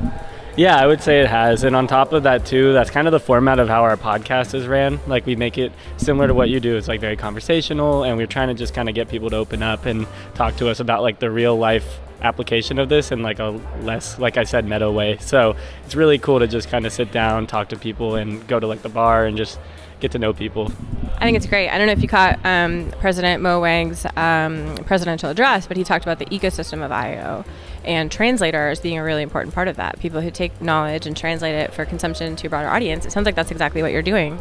Yeah, 0.58 0.76
I 0.76 0.86
would 0.86 1.02
say 1.02 1.22
it 1.22 1.28
has. 1.28 1.64
And 1.64 1.76
on 1.76 1.88
top 1.88 2.12
of 2.12 2.24
that, 2.24 2.46
too, 2.46 2.74
that's 2.74 2.90
kind 2.90 3.08
of 3.08 3.12
the 3.12 3.20
format 3.20 3.58
of 3.58 3.70
how 3.70 3.84
our 3.84 3.96
podcast 3.96 4.54
is 4.54 4.68
ran. 4.68 5.00
Like, 5.08 5.26
we 5.26 5.36
make 5.36 5.58
it 5.58 5.72
similar 5.96 6.28
to 6.28 6.34
what 6.34 6.50
you 6.50 6.60
do. 6.60 6.76
It's 6.76 6.90
like 6.90 7.00
very 7.00 7.16
conversational, 7.16 8.04
and 8.04 8.18
we're 8.18 8.28
trying 8.28 8.50
to 8.50 8.54
just 8.54 8.74
kind 8.74 8.90
of 8.90 8.96
get 8.96 9.08
people 9.10 9.30
to 9.30 9.38
open 9.38 9.64
up 9.64 9.86
and 9.86 10.08
talk 10.36 10.58
to 10.58 10.68
us 10.68 10.82
about 10.82 11.02
like 11.04 11.20
the 11.20 11.32
real 11.32 11.58
life 11.58 12.00
application 12.22 12.80
of 12.80 12.90
this 12.90 13.12
in 13.12 13.22
like 13.22 13.40
a 13.40 13.60
less, 13.82 14.20
like 14.20 14.38
I 14.38 14.44
said, 14.44 14.66
meta 14.66 14.92
way. 14.92 15.18
So 15.20 15.56
it's 15.86 15.96
really 15.96 16.18
cool 16.18 16.40
to 16.40 16.48
just 16.48 16.70
kind 16.70 16.86
of 16.86 16.94
sit 16.94 17.12
down, 17.12 17.48
talk 17.48 17.70
to 17.70 17.78
people, 17.78 18.16
and 18.16 18.46
go 18.48 18.60
to 18.60 18.68
like 18.68 18.82
the 18.82 18.90
bar 18.90 19.26
and 19.26 19.38
just 19.38 19.60
get 20.00 20.12
to 20.12 20.20
know 20.20 20.34
people. 20.34 20.72
I 21.18 21.26
think 21.26 21.38
it's 21.38 21.46
great. 21.46 21.70
I 21.70 21.78
don't 21.78 21.88
know 21.88 21.94
if 21.94 22.02
you 22.02 22.08
caught 22.08 22.44
um, 22.44 22.92
President 23.00 23.44
Mo 23.44 23.62
Wang's 23.62 24.06
um, 24.16 24.76
presidential 24.86 25.30
address, 25.30 25.68
but 25.68 25.78
he 25.78 25.84
talked 25.84 26.04
about 26.04 26.18
the 26.20 26.26
ecosystem 26.26 26.84
of 26.84 26.92
IO 26.92 27.46
and 27.84 28.12
translators 28.12 28.80
being 28.80 28.98
a 28.98 29.04
really 29.04 29.22
important 29.22 29.54
part 29.54 29.68
of 29.68 29.76
that. 29.76 30.00
People 30.00 30.22
who 30.22 30.32
take 30.32 30.60
knowledge 30.62 31.06
and 31.06 31.16
translate 31.16 31.56
it 31.56 31.74
for 31.74 31.86
consumption 31.86 32.36
to 32.36 32.48
a 32.48 32.50
broader 32.50 32.68
audience. 32.68 33.06
It 33.06 33.12
sounds 33.12 33.26
like 33.26 33.36
that's 33.36 33.52
exactly 33.52 33.82
what 33.82 33.92
you're 33.92 34.02
doing. 34.02 34.40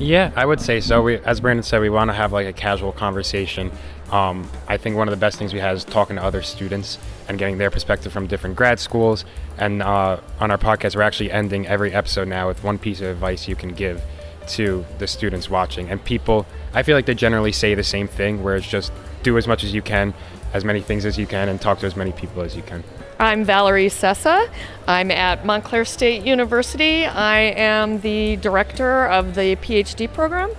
Yeah, 0.00 0.32
I 0.34 0.46
would 0.46 0.62
say 0.62 0.80
so. 0.80 1.02
We, 1.02 1.18
as 1.18 1.40
Brandon 1.40 1.62
said, 1.62 1.82
we 1.82 1.90
want 1.90 2.08
to 2.08 2.14
have 2.14 2.32
like 2.32 2.46
a 2.46 2.54
casual 2.54 2.90
conversation. 2.90 3.70
Um, 4.10 4.50
I 4.66 4.78
think 4.78 4.96
one 4.96 5.08
of 5.08 5.12
the 5.12 5.20
best 5.20 5.38
things 5.38 5.52
we 5.52 5.60
have 5.60 5.76
is 5.76 5.84
talking 5.84 6.16
to 6.16 6.24
other 6.24 6.40
students 6.40 6.98
and 7.28 7.38
getting 7.38 7.58
their 7.58 7.70
perspective 7.70 8.10
from 8.10 8.26
different 8.26 8.56
grad 8.56 8.80
schools. 8.80 9.26
And 9.58 9.82
uh, 9.82 10.20
on 10.40 10.50
our 10.50 10.56
podcast, 10.56 10.96
we're 10.96 11.02
actually 11.02 11.30
ending 11.30 11.66
every 11.66 11.92
episode 11.92 12.28
now 12.28 12.48
with 12.48 12.64
one 12.64 12.78
piece 12.78 13.02
of 13.02 13.08
advice 13.08 13.46
you 13.46 13.54
can 13.54 13.74
give 13.74 14.02
to 14.48 14.86
the 14.98 15.06
students 15.06 15.50
watching. 15.50 15.90
And 15.90 16.02
people, 16.02 16.46
I 16.72 16.82
feel 16.82 16.96
like 16.96 17.04
they 17.04 17.14
generally 17.14 17.52
say 17.52 17.74
the 17.74 17.84
same 17.84 18.08
thing, 18.08 18.42
where 18.42 18.56
it's 18.56 18.66
just 18.66 18.92
do 19.22 19.36
as 19.36 19.46
much 19.46 19.64
as 19.64 19.74
you 19.74 19.82
can, 19.82 20.14
as 20.54 20.64
many 20.64 20.80
things 20.80 21.04
as 21.04 21.18
you 21.18 21.26
can, 21.26 21.50
and 21.50 21.60
talk 21.60 21.78
to 21.80 21.86
as 21.86 21.94
many 21.94 22.12
people 22.12 22.40
as 22.40 22.56
you 22.56 22.62
can. 22.62 22.82
I'm 23.20 23.44
Valerie 23.44 23.90
Sessa. 23.90 24.48
I'm 24.88 25.10
at 25.10 25.44
Montclair 25.44 25.84
State 25.84 26.24
University. 26.24 27.04
I 27.04 27.38
am 27.38 28.00
the 28.00 28.36
director 28.36 29.04
of 29.08 29.34
the 29.34 29.56
PhD 29.56 30.10
program. 30.10 30.50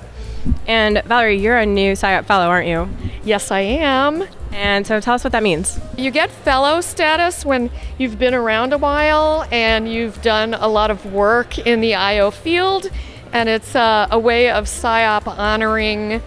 And 0.67 1.01
Valerie, 1.05 1.39
you're 1.39 1.57
a 1.57 1.65
new 1.65 1.93
SIOP 1.93 2.25
fellow, 2.25 2.45
aren't 2.45 2.67
you? 2.67 2.88
Yes, 3.24 3.50
I 3.50 3.62
am. 3.62 4.27
And 4.51 4.85
so 4.85 5.00
tell 5.00 5.15
us 5.15 5.24
what 5.24 5.33
that 5.33 5.41
means. 5.41 5.79
You 5.97 6.12
get 6.12 6.29
fellow 6.29 6.81
status 6.81 7.43
when 7.43 7.71
you've 7.97 8.19
been 8.19 8.35
around 8.35 8.74
a 8.74 8.77
while 8.77 9.47
and 9.51 9.91
you've 9.91 10.21
done 10.21 10.53
a 10.53 10.67
lot 10.67 10.91
of 10.91 11.12
work 11.12 11.57
in 11.57 11.81
the 11.81 11.95
IO 11.95 12.29
field, 12.29 12.91
and 13.33 13.50
it's 13.50 13.74
a, 13.74 14.07
a 14.12 14.19
way 14.19 14.51
of 14.51 14.65
SIOP 14.65 15.25
honoring 15.25 16.21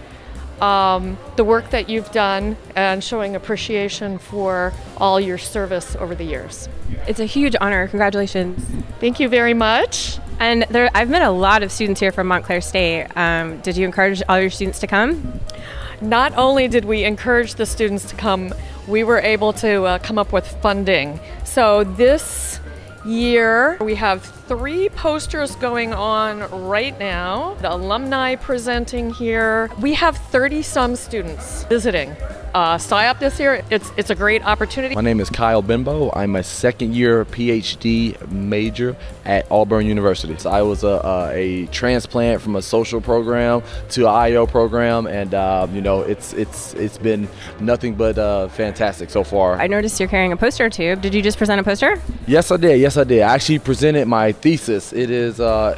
um, 0.61 1.17
the 1.35 1.43
work 1.43 1.69
that 1.71 1.89
you've 1.89 2.11
done 2.11 2.57
and 2.75 3.03
showing 3.03 3.35
appreciation 3.35 4.17
for 4.17 4.73
all 4.97 5.19
your 5.19 5.37
service 5.37 5.95
over 5.95 6.15
the 6.15 6.23
years. 6.23 6.69
It's 7.07 7.19
a 7.19 7.25
huge 7.25 7.55
honor. 7.59 7.87
Congratulations. 7.87 8.63
Thank 8.99 9.19
you 9.19 9.29
very 9.29 9.53
much. 9.53 10.19
And 10.39 10.65
there, 10.69 10.89
I've 10.93 11.09
met 11.09 11.21
a 11.21 11.29
lot 11.29 11.63
of 11.63 11.71
students 11.71 11.99
here 11.99 12.11
from 12.11 12.27
Montclair 12.27 12.61
State. 12.61 13.07
Um, 13.15 13.59
did 13.61 13.77
you 13.77 13.85
encourage 13.85 14.21
all 14.27 14.39
your 14.39 14.49
students 14.49 14.79
to 14.79 14.87
come? 14.87 15.39
Not 16.01 16.35
only 16.35 16.67
did 16.67 16.85
we 16.85 17.05
encourage 17.05 17.55
the 17.55 17.65
students 17.65 18.09
to 18.09 18.15
come, 18.15 18.53
we 18.87 19.03
were 19.03 19.19
able 19.19 19.53
to 19.53 19.83
uh, 19.83 19.99
come 19.99 20.17
up 20.17 20.33
with 20.33 20.45
funding. 20.61 21.19
So 21.45 21.83
this 21.83 22.59
year. 23.05 23.77
We 23.79 23.95
have 23.95 24.23
three 24.23 24.89
posters 24.89 25.55
going 25.55 25.93
on 25.93 26.39
right 26.67 26.97
now. 26.99 27.55
The 27.61 27.73
alumni 27.73 28.35
presenting 28.35 29.11
here. 29.11 29.69
We 29.79 29.93
have 29.93 30.17
30 30.17 30.61
some 30.61 30.95
students 30.95 31.63
visiting. 31.65 32.15
Uh, 32.55 32.77
SIOP 32.77 33.19
this 33.19 33.37
year, 33.37 33.65
it's, 33.69 33.91
it's 33.97 34.09
a 34.09 34.15
great 34.15 34.41
opportunity. 34.45 34.95
My 34.95 35.01
name 35.01 35.19
is 35.19 35.29
Kyle 35.29 35.61
Bimbo. 35.61 36.09
I'm 36.15 36.37
a 36.37 36.43
second 36.43 36.95
year 36.95 37.25
PhD 37.25 38.31
major 38.31 38.95
at 39.25 39.45
Auburn 39.51 39.85
University. 39.85 40.37
So 40.37 40.49
I 40.49 40.61
was 40.61 40.85
a, 40.85 40.87
a, 40.87 41.31
a, 41.33 41.65
transplant 41.67 42.41
from 42.41 42.55
a 42.55 42.61
social 42.61 43.01
program 43.01 43.61
to 43.89 44.07
an 44.07 44.13
IO 44.13 44.47
program, 44.47 45.05
and 45.05 45.33
uh, 45.33 45.67
you 45.73 45.81
know 45.81 46.03
it's 46.03 46.31
it's 46.31 46.73
it's 46.75 46.97
been 46.97 47.27
nothing 47.59 47.93
but 47.93 48.17
uh, 48.17 48.47
fantastic 48.47 49.09
so 49.09 49.25
far. 49.25 49.59
I 49.59 49.67
noticed 49.67 49.99
you're 49.99 50.07
carrying 50.07 50.31
a 50.31 50.37
poster 50.37 50.69
tube. 50.69 51.01
Did 51.01 51.13
you 51.13 51.21
just 51.21 51.37
present 51.37 51.59
a 51.59 51.63
poster? 51.63 52.01
Yes, 52.25 52.51
I 52.51 52.55
did. 52.55 52.79
Yes, 52.79 52.95
I 52.95 53.03
did. 53.03 53.21
I 53.21 53.33
actually 53.33 53.59
presented 53.59 54.07
my 54.07 54.31
thesis. 54.31 54.93
It 54.93 55.09
is 55.09 55.41
uh, 55.41 55.77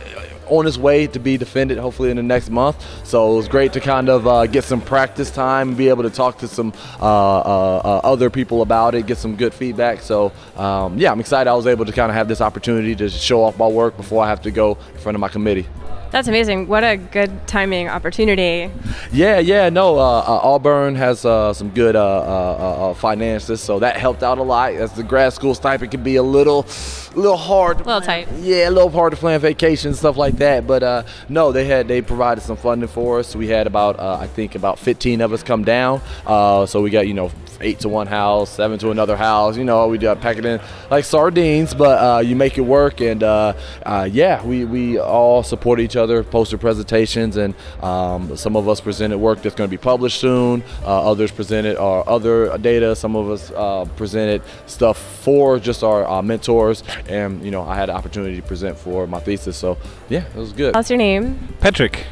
on 0.49 0.65
his 0.65 0.77
way 0.77 1.07
to 1.07 1.19
be 1.19 1.37
defended 1.37 1.77
hopefully 1.77 2.09
in 2.09 2.17
the 2.17 2.23
next 2.23 2.49
month. 2.49 2.77
So 3.05 3.33
it 3.33 3.35
was 3.35 3.47
great 3.47 3.73
to 3.73 3.79
kind 3.79 4.09
of 4.09 4.27
uh, 4.27 4.47
get 4.47 4.63
some 4.63 4.81
practice 4.81 5.31
time, 5.31 5.75
be 5.75 5.89
able 5.89 6.03
to 6.03 6.09
talk 6.09 6.37
to 6.39 6.47
some 6.47 6.73
uh, 6.99 7.03
uh, 7.03 7.81
uh, 7.83 8.01
other 8.03 8.29
people 8.29 8.61
about 8.61 8.95
it, 8.95 9.05
get 9.07 9.17
some 9.17 9.35
good 9.35 9.53
feedback. 9.53 10.01
So 10.01 10.31
um, 10.55 10.97
yeah, 10.97 11.11
I'm 11.11 11.19
excited 11.19 11.49
I 11.49 11.53
was 11.53 11.67
able 11.67 11.85
to 11.85 11.91
kind 11.91 12.09
of 12.09 12.15
have 12.15 12.27
this 12.27 12.41
opportunity 12.41 12.95
to 12.95 13.09
show 13.09 13.43
off 13.43 13.57
my 13.57 13.67
work 13.67 13.97
before 13.97 14.23
I 14.23 14.29
have 14.29 14.41
to 14.43 14.51
go 14.51 14.77
in 14.93 14.99
front 14.99 15.15
of 15.15 15.19
my 15.19 15.29
committee. 15.29 15.67
That's 16.11 16.27
amazing. 16.27 16.67
What 16.67 16.83
a 16.83 16.97
good 16.97 17.47
timing 17.47 17.89
opportunity. 17.89 18.71
Yeah, 19.11 19.39
yeah, 19.39 19.69
no. 19.69 19.97
Uh, 19.97 20.19
uh, 20.19 20.39
Auburn 20.43 20.95
has 20.95 21.25
uh, 21.25 21.53
some 21.53 21.69
good 21.69 21.95
uh, 21.95 21.99
uh, 22.01 22.89
uh, 22.91 22.93
finances, 22.93 23.61
so 23.61 23.79
that 23.79 23.97
helped 23.97 24.23
out 24.23 24.37
a 24.37 24.43
lot. 24.43 24.73
As 24.73 24.93
the 24.93 25.03
grad 25.03 25.33
school 25.33 25.53
stipend 25.53 25.91
can 25.91 26.03
be 26.03 26.15
a 26.15 26.23
little, 26.23 26.65
a 27.13 27.19
little 27.19 27.37
hard. 27.37 27.81
A 27.81 27.83
little 27.83 28.01
tight. 28.01 28.27
Yeah, 28.39 28.69
a 28.69 28.71
little 28.71 28.89
hard 28.89 29.11
to 29.11 29.17
plan 29.17 29.39
vacations, 29.41 29.99
stuff 29.99 30.17
like 30.17 30.37
that. 30.37 30.65
But 30.65 31.05
no, 31.29 31.51
they 31.51 31.65
had 31.65 31.87
they 31.87 32.01
provided 32.01 32.41
some 32.41 32.57
funding 32.57 32.89
for 32.89 33.19
us. 33.19 33.35
We 33.35 33.47
had 33.47 33.67
about 33.67 33.99
I 33.99 34.27
think 34.27 34.55
about 34.55 34.79
15 34.79 35.21
of 35.21 35.33
us 35.33 35.43
come 35.43 35.63
down. 35.63 36.01
so 36.25 36.81
we 36.81 36.89
got 36.89 37.07
you 37.07 37.13
know 37.13 37.31
eight 37.61 37.79
to 37.79 37.89
one 37.89 38.07
house, 38.07 38.49
seven 38.49 38.79
to 38.79 38.91
another 38.91 39.17
house. 39.17 39.57
You 39.57 39.63
know, 39.63 39.87
we 39.87 40.05
uh, 40.05 40.15
pack 40.15 40.37
it 40.37 40.45
in 40.45 40.59
like 40.89 41.05
sardines, 41.05 41.73
but 41.73 41.97
uh, 41.97 42.19
you 42.19 42.35
make 42.35 42.57
it 42.57 42.61
work. 42.61 43.01
And 43.01 43.23
uh, 43.23 43.53
uh, 43.85 44.07
yeah, 44.11 44.43
we, 44.45 44.65
we 44.65 44.99
all 44.99 45.43
support 45.43 45.79
each 45.79 45.95
other, 45.95 46.23
poster 46.23 46.57
presentations, 46.57 47.37
and 47.37 47.53
um, 47.81 48.35
some 48.37 48.55
of 48.55 48.67
us 48.67 48.81
presented 48.81 49.17
work 49.17 49.41
that's 49.41 49.55
going 49.55 49.69
to 49.69 49.75
be 49.75 49.81
published 49.81 50.19
soon. 50.19 50.63
Uh, 50.83 51.09
others 51.11 51.31
presented 51.31 51.77
our 51.77 52.07
other 52.07 52.57
data. 52.57 52.95
Some 52.95 53.15
of 53.15 53.29
us 53.29 53.51
uh, 53.51 53.85
presented 53.95 54.41
stuff 54.65 54.97
for 54.97 55.59
just 55.59 55.83
our 55.83 56.21
mentors. 56.23 56.83
And, 57.07 57.43
you 57.43 57.51
know, 57.51 57.63
I 57.63 57.75
had 57.75 57.89
the 57.89 57.93
opportunity 57.93 58.35
to 58.35 58.41
present 58.41 58.77
for 58.77 59.07
my 59.07 59.19
thesis. 59.19 59.57
So 59.57 59.77
yeah, 60.09 60.25
it 60.27 60.35
was 60.35 60.53
good. 60.53 60.75
What's 60.75 60.89
your 60.89 60.97
name? 60.97 61.55
Patrick. 61.59 62.05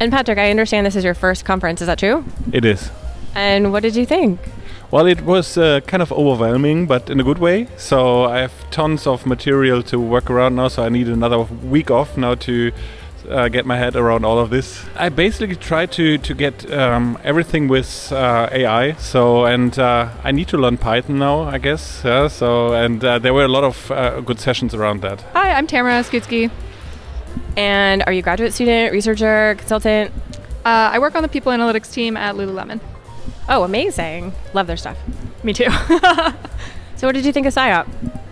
And 0.00 0.10
Patrick, 0.10 0.38
I 0.38 0.50
understand 0.50 0.84
this 0.84 0.96
is 0.96 1.04
your 1.04 1.14
first 1.14 1.44
conference. 1.44 1.80
Is 1.80 1.86
that 1.86 1.98
true? 1.98 2.24
It 2.52 2.64
is. 2.64 2.90
And 3.34 3.72
what 3.72 3.82
did 3.82 3.94
you 3.94 4.04
think? 4.04 4.40
Well, 4.92 5.06
it 5.06 5.22
was 5.22 5.56
uh, 5.56 5.80
kind 5.86 6.02
of 6.02 6.12
overwhelming, 6.12 6.86
but 6.86 7.08
in 7.08 7.18
a 7.18 7.24
good 7.24 7.38
way. 7.38 7.66
So 7.78 8.24
I 8.24 8.40
have 8.40 8.70
tons 8.70 9.06
of 9.06 9.24
material 9.24 9.82
to 9.84 9.98
work 9.98 10.28
around 10.28 10.56
now. 10.56 10.68
So 10.68 10.82
I 10.82 10.90
need 10.90 11.08
another 11.08 11.40
week 11.40 11.90
off 11.90 12.18
now 12.18 12.34
to 12.34 12.72
uh, 13.30 13.48
get 13.48 13.64
my 13.64 13.78
head 13.78 13.96
around 13.96 14.26
all 14.26 14.38
of 14.38 14.50
this. 14.50 14.84
I 14.94 15.08
basically 15.08 15.56
try 15.56 15.86
to 15.86 16.18
to 16.18 16.34
get 16.34 16.70
um, 16.70 17.16
everything 17.24 17.68
with 17.68 18.12
uh, 18.12 18.50
AI. 18.52 18.92
So 18.96 19.46
and 19.46 19.78
uh, 19.78 20.10
I 20.24 20.30
need 20.30 20.48
to 20.48 20.58
learn 20.58 20.76
Python 20.76 21.18
now, 21.18 21.40
I 21.40 21.56
guess. 21.56 22.02
Yeah, 22.04 22.28
so 22.28 22.74
and 22.74 23.02
uh, 23.02 23.18
there 23.18 23.32
were 23.32 23.46
a 23.46 23.54
lot 23.56 23.64
of 23.64 23.90
uh, 23.90 24.20
good 24.20 24.40
sessions 24.40 24.74
around 24.74 25.00
that. 25.00 25.22
Hi, 25.32 25.52
I'm 25.54 25.66
Tamara 25.66 26.02
Skutsky. 26.04 26.50
And 27.56 28.02
are 28.06 28.12
you 28.12 28.18
a 28.18 28.22
graduate 28.22 28.52
student, 28.52 28.92
researcher, 28.92 29.54
consultant? 29.56 30.12
I 30.66 30.98
work 30.98 31.14
on 31.14 31.22
the 31.22 31.30
people 31.30 31.50
analytics 31.50 31.90
team 31.90 32.14
at 32.14 32.34
Lululemon. 32.34 32.80
Oh, 33.48 33.64
amazing. 33.64 34.32
Love 34.54 34.66
their 34.66 34.76
stuff. 34.76 34.98
Me 35.42 35.52
too. 35.52 35.70
so, 36.96 37.06
what 37.06 37.12
did 37.12 37.24
you 37.24 37.32
think 37.32 37.46
of 37.46 37.54
SIOP? 37.54 37.86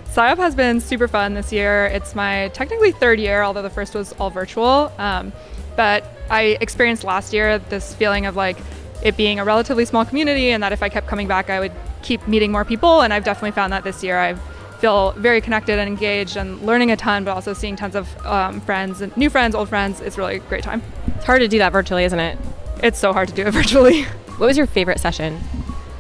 SIOP 0.07 0.37
has 0.39 0.55
been 0.55 0.81
super 0.81 1.09
fun 1.09 1.35
this 1.35 1.53
year. 1.53 1.87
It's 1.87 2.15
my 2.15 2.49
technically 2.49 2.93
third 2.93 3.21
year, 3.21 3.43
although 3.43 3.63
the 3.63 3.71
first 3.71 3.95
was 3.95 4.13
all 4.15 4.31
virtual. 4.31 4.93
Um, 4.99 5.33
but 5.77 6.05
I 6.31 6.59
experienced 6.61 7.05
last 7.05 7.33
year 7.33 7.59
this 7.59 7.95
feeling 7.95 8.27
of 8.27 8.37
like 8.37 8.59
it 9.03 9.17
being 9.17 9.39
a 9.39 9.45
relatively 9.45 9.85
small 9.85 10.05
community, 10.05 10.51
and 10.51 10.63
that 10.63 10.73
if 10.73 10.83
I 10.83 10.89
kept 10.89 11.07
coming 11.07 11.29
back, 11.29 11.51
I 11.51 11.61
would 11.61 11.73
keep 12.03 12.27
meeting 12.27 12.53
more 12.53 12.65
people. 12.65 13.03
And 13.03 13.13
I've 13.13 13.25
definitely 13.25 13.53
found 13.53 13.73
that 13.73 13.85
this 13.85 14.03
year. 14.03 14.19
I 14.19 14.35
feel 14.81 15.13
very 15.13 15.43
connected 15.43 15.79
and 15.79 15.87
engaged 15.89 16.37
and 16.37 16.61
learning 16.63 16.91
a 16.91 16.97
ton, 16.97 17.23
but 17.23 17.33
also 17.33 17.53
seeing 17.53 17.77
tons 17.77 17.95
of 17.95 18.27
um, 18.27 18.61
friends 18.63 19.03
and 19.03 19.15
new 19.17 19.29
friends, 19.29 19.55
old 19.55 19.69
friends. 19.69 20.01
It's 20.01 20.17
really 20.17 20.37
a 20.37 20.39
great 20.39 20.65
time. 20.65 20.83
It's 21.17 21.25
hard 21.25 21.41
to 21.41 21.49
do 21.49 21.59
that 21.59 21.73
virtually, 21.73 22.05
isn't 22.05 22.19
it? 22.19 22.39
It's 22.83 22.99
so 22.99 23.13
hard 23.13 23.29
to 23.29 23.35
do 23.35 23.47
it 23.47 23.51
virtually. 23.51 24.07
What 24.41 24.47
was 24.47 24.57
your 24.57 24.67
favorite 24.67 24.99
session? 24.99 25.39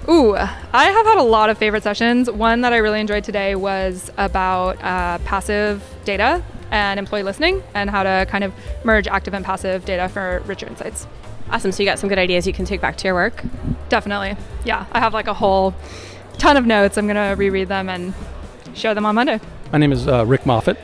Ooh, 0.09 0.35
I 0.35 0.85
have 0.85 1.04
had 1.04 1.18
a 1.18 1.23
lot 1.23 1.50
of 1.50 1.59
favorite 1.59 1.82
sessions. 1.82 2.30
One 2.30 2.62
that 2.62 2.73
I 2.73 2.78
really 2.78 2.99
enjoyed 2.99 3.23
today 3.23 3.54
was 3.54 4.11
about 4.16 4.82
uh, 4.82 5.18
passive 5.26 5.85
data 6.06 6.42
and 6.70 6.99
employee 6.99 7.23
listening 7.23 7.62
and 7.75 7.90
how 7.90 8.02
to 8.02 8.26
kind 8.30 8.42
of 8.42 8.54
merge 8.82 9.06
active 9.06 9.35
and 9.35 9.44
passive 9.44 9.85
data 9.85 10.09
for 10.09 10.42
richer 10.47 10.66
insights. 10.66 11.06
Awesome. 11.50 11.70
So 11.70 11.82
you 11.82 11.87
got 11.87 11.99
some 11.99 12.09
good 12.09 12.18
ideas 12.18 12.47
you 12.47 12.54
can 12.54 12.64
take 12.64 12.80
back 12.80 12.97
to 12.97 13.09
your 13.09 13.14
work? 13.14 13.44
Definitely. 13.90 14.38
Yeah. 14.64 14.87
I 14.90 15.00
have 15.00 15.12
like 15.12 15.26
a 15.26 15.35
whole 15.35 15.75
ton 16.38 16.56
of 16.56 16.64
notes. 16.64 16.97
I'm 16.97 17.06
going 17.06 17.16
to 17.16 17.37
reread 17.37 17.68
them 17.68 17.90
and 17.90 18.14
share 18.73 18.94
them 18.94 19.04
on 19.04 19.16
Monday. 19.16 19.38
My 19.70 19.76
name 19.76 19.92
is 19.92 20.09
uh, 20.09 20.25
Rick 20.25 20.44
Moffett. 20.44 20.78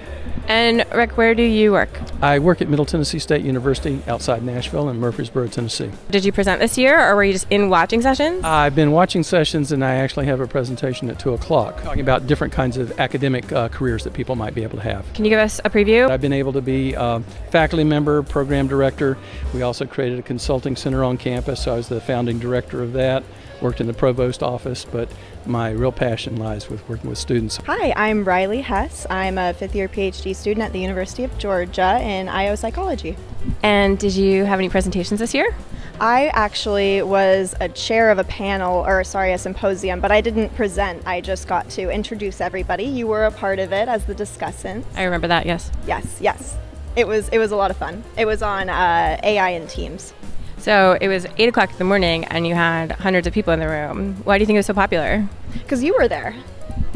And 0.49 0.85
Rick, 0.95 1.17
where 1.17 1.35
do 1.35 1.43
you 1.43 1.73
work? 1.73 1.91
I 2.23 2.39
work 2.39 2.63
at 2.63 2.69
Middle 2.69 2.87
Tennessee 2.87 3.19
State 3.19 3.43
University 3.45 4.01
outside 4.07 4.45
Nashville 4.45 4.89
in 4.89 5.01
Murfreesboro, 5.01 5.49
Tennessee. 5.49 5.91
Did 6.11 6.25
you 6.25 6.31
present 6.31 6.61
this 6.61 6.79
year 6.79 7.01
or 7.01 7.17
were 7.17 7.25
you 7.25 7.33
just 7.33 7.49
in 7.51 7.69
watching 7.69 8.01
sessions? 8.01 8.45
I've 8.45 8.77
been 8.77 8.93
watching 8.93 9.25
sessions 9.25 9.73
and 9.73 9.85
I 9.85 9.97
actually 9.97 10.27
have 10.27 10.41
a 10.41 10.47
presentation 10.47 11.11
at 11.11 11.19
2 11.19 11.35
o'clock 11.35 11.83
talking 11.83 12.01
about 12.01 12.29
different 12.29 12.53
kinds 12.53 12.77
of 12.77 12.99
academic 13.01 13.51
uh, 13.53 13.69
careers 13.69 14.05
that 14.05 14.13
people 14.13 14.37
might 14.37 14.55
be 14.55 14.63
able 14.63 14.77
to 14.77 14.85
have. 14.85 15.13
Can 15.15 15.25
you 15.25 15.31
give 15.31 15.41
us 15.41 15.61
a 15.65 15.71
preview? 15.71 16.09
I've 16.09 16.21
been 16.21 16.33
able 16.33 16.53
to 16.53 16.63
be 16.63 16.95
a 16.95 17.21
faculty 17.51 17.85
member, 17.85 18.23
program 18.23 18.69
director. 18.69 19.19
We 19.53 19.63
also 19.63 19.85
created 19.85 20.21
a 20.21 20.23
consulting 20.23 20.77
center 20.77 21.03
on 21.03 21.19
campus, 21.19 21.65
so 21.65 21.73
I 21.73 21.77
was 21.77 21.89
the 21.89 22.01
founding 22.01 22.39
director 22.39 22.83
of 22.83 22.93
that 22.93 23.25
worked 23.61 23.81
in 23.81 23.87
the 23.87 23.95
provost 23.95 24.43
office, 24.43 24.85
but 24.85 25.09
my 25.45 25.71
real 25.71 25.93
passion 25.93 26.37
lies 26.37 26.69
with 26.69 26.87
working 26.89 27.09
with 27.09 27.19
students. 27.19 27.59
Hi, 27.67 27.93
I'm 27.97 28.25
Riley 28.25 28.61
Hess. 28.61 29.07
I'm 29.11 29.39
a 29.39 29.55
fifth 29.55 29.75
year 29.75 29.89
PhD 29.89 30.35
student 30.35 30.65
at 30.65 30.73
the 30.73 30.81
University 30.81 31.25
of 31.25 31.37
Georgia 31.39 31.99
in 32.01 32.29
IO 32.29 32.55
psychology. 32.55 33.17
And 33.63 33.99
did 33.99 34.15
you 34.15 34.45
have 34.45 34.59
any 34.59 34.69
presentations 34.69 35.21
this 35.21 35.35
year? 35.35 35.55
I 35.99 36.27
actually 36.35 37.01
was 37.03 37.55
a 37.61 37.71
chair 37.71 38.11
of 38.11 38.19
a 38.19 38.25
panel, 38.25 38.85
or 38.85 39.03
sorry, 39.03 39.33
a 39.33 39.39
symposium, 39.39 40.01
but 40.01 40.13
I 40.13 40.21
didn't 40.21 40.55
present. 40.55 41.07
I 41.07 41.23
just 41.23 41.49
got 41.49 41.71
to 41.71 41.91
introduce 41.91 42.41
everybody. 42.43 42.85
You 42.85 43.07
were 43.07 43.25
a 43.25 43.31
part 43.31 43.59
of 43.59 43.73
it 43.73 43.89
as 43.89 44.05
the 44.05 44.15
discussant. 44.15 44.85
I 44.95 45.05
remember 45.05 45.29
that, 45.29 45.47
yes. 45.47 45.71
Yes, 45.87 46.19
yes. 46.21 46.59
It 46.97 47.07
was 47.07 47.29
it 47.29 47.39
was 47.39 47.51
a 47.51 47.57
lot 47.57 47.71
of 47.71 47.77
fun. 47.77 48.03
It 48.17 48.27
was 48.27 48.43
on 48.43 48.69
uh, 48.69 49.21
AI 49.23 49.51
and 49.51 49.69
Teams. 49.69 50.13
So 50.59 50.97
it 51.01 51.09
was 51.09 51.27
eight 51.39 51.49
o'clock 51.49 51.71
in 51.71 51.79
the 51.79 51.85
morning, 51.85 52.25
and 52.25 52.47
you 52.47 52.55
had 52.55 52.93
hundreds 52.93 53.27
of 53.27 53.33
people 53.33 53.53
in 53.53 53.61
the 53.61 53.69
room. 53.69 54.17
Why 54.25 54.39
do 54.39 54.43
you 54.43 54.47
think 54.47 54.57
it 54.57 54.61
was 54.61 54.67
so 54.67 54.75
popular? 54.75 55.27
Because 55.53 55.85
you 55.85 55.95
were 55.95 56.09
there. 56.09 56.35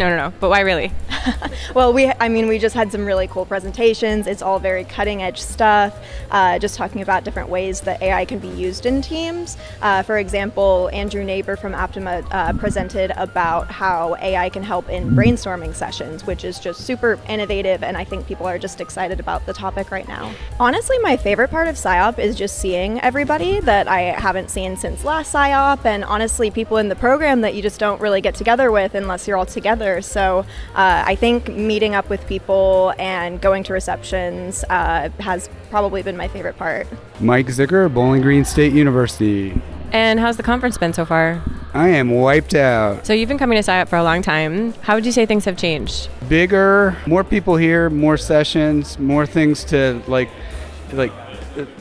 No, 0.00 0.08
no, 0.08 0.16
no. 0.16 0.32
But 0.40 0.48
why 0.48 0.60
really? 0.60 0.90
well, 1.74 1.92
we, 1.92 2.10
I 2.18 2.30
mean, 2.30 2.48
we 2.48 2.58
just 2.58 2.74
had 2.74 2.90
some 2.90 3.04
really 3.04 3.28
cool 3.28 3.44
presentations. 3.44 4.26
It's 4.26 4.40
all 4.40 4.58
very 4.58 4.84
cutting 4.84 5.22
edge 5.22 5.38
stuff, 5.38 5.94
uh, 6.30 6.58
just 6.58 6.78
talking 6.78 7.02
about 7.02 7.22
different 7.22 7.50
ways 7.50 7.82
that 7.82 8.00
AI 8.00 8.24
can 8.24 8.38
be 8.38 8.48
used 8.48 8.86
in 8.86 9.02
teams. 9.02 9.58
Uh, 9.82 10.02
for 10.02 10.16
example, 10.16 10.88
Andrew 10.94 11.22
Neighbor 11.22 11.54
from 11.54 11.74
Optima 11.74 12.26
uh, 12.30 12.54
presented 12.54 13.12
about 13.18 13.70
how 13.70 14.16
AI 14.22 14.48
can 14.48 14.62
help 14.62 14.88
in 14.88 15.10
brainstorming 15.10 15.74
sessions, 15.74 16.26
which 16.26 16.44
is 16.44 16.58
just 16.58 16.80
super 16.86 17.18
innovative, 17.28 17.82
and 17.82 17.94
I 17.98 18.04
think 18.04 18.26
people 18.26 18.46
are 18.46 18.58
just 18.58 18.80
excited 18.80 19.20
about 19.20 19.44
the 19.44 19.52
topic 19.52 19.90
right 19.90 20.08
now. 20.08 20.32
Honestly, 20.58 20.98
my 21.00 21.18
favorite 21.18 21.50
part 21.50 21.68
of 21.68 21.74
SIOP 21.74 22.18
is 22.18 22.36
just 22.36 22.58
seeing 22.58 22.98
everybody 23.02 23.60
that 23.60 23.86
I 23.86 24.00
haven't 24.18 24.48
seen 24.48 24.78
since 24.78 25.04
last 25.04 25.34
SIOP, 25.34 25.84
and 25.84 26.04
honestly, 26.04 26.50
people 26.50 26.78
in 26.78 26.88
the 26.88 26.96
program 26.96 27.42
that 27.42 27.54
you 27.54 27.60
just 27.60 27.78
don't 27.78 28.00
really 28.00 28.22
get 28.22 28.34
together 28.34 28.70
with 28.70 28.94
unless 28.94 29.28
you're 29.28 29.36
all 29.36 29.44
together 29.44 29.89
together. 29.90 30.02
So 30.02 30.40
uh, 30.74 31.04
I 31.06 31.14
think 31.14 31.48
meeting 31.48 31.94
up 31.94 32.08
with 32.08 32.26
people 32.26 32.94
and 32.98 33.40
going 33.40 33.62
to 33.64 33.72
receptions 33.72 34.64
uh, 34.64 35.10
has 35.20 35.48
probably 35.70 36.02
been 36.02 36.16
my 36.16 36.28
favorite 36.28 36.56
part. 36.56 36.86
Mike 37.20 37.46
Zickar, 37.46 37.92
Bowling 37.92 38.22
Green 38.22 38.44
State 38.44 38.72
University. 38.72 39.60
And 39.92 40.20
how's 40.20 40.36
the 40.36 40.42
conference 40.42 40.78
been 40.78 40.92
so 40.92 41.04
far? 41.04 41.42
I 41.74 41.88
am 41.88 42.10
wiped 42.10 42.54
out. 42.54 43.06
So 43.06 43.12
you've 43.12 43.28
been 43.28 43.38
coming 43.38 43.60
to 43.60 43.68
SIOP 43.68 43.88
for 43.88 43.96
a 43.96 44.04
long 44.04 44.22
time. 44.22 44.72
How 44.82 44.94
would 44.94 45.06
you 45.06 45.12
say 45.12 45.26
things 45.26 45.44
have 45.44 45.56
changed? 45.56 46.08
Bigger, 46.28 46.96
more 47.06 47.24
people 47.24 47.56
here, 47.56 47.90
more 47.90 48.16
sessions, 48.16 48.98
more 48.98 49.26
things 49.26 49.64
to 49.64 50.00
like 50.06 50.30
like 50.92 51.12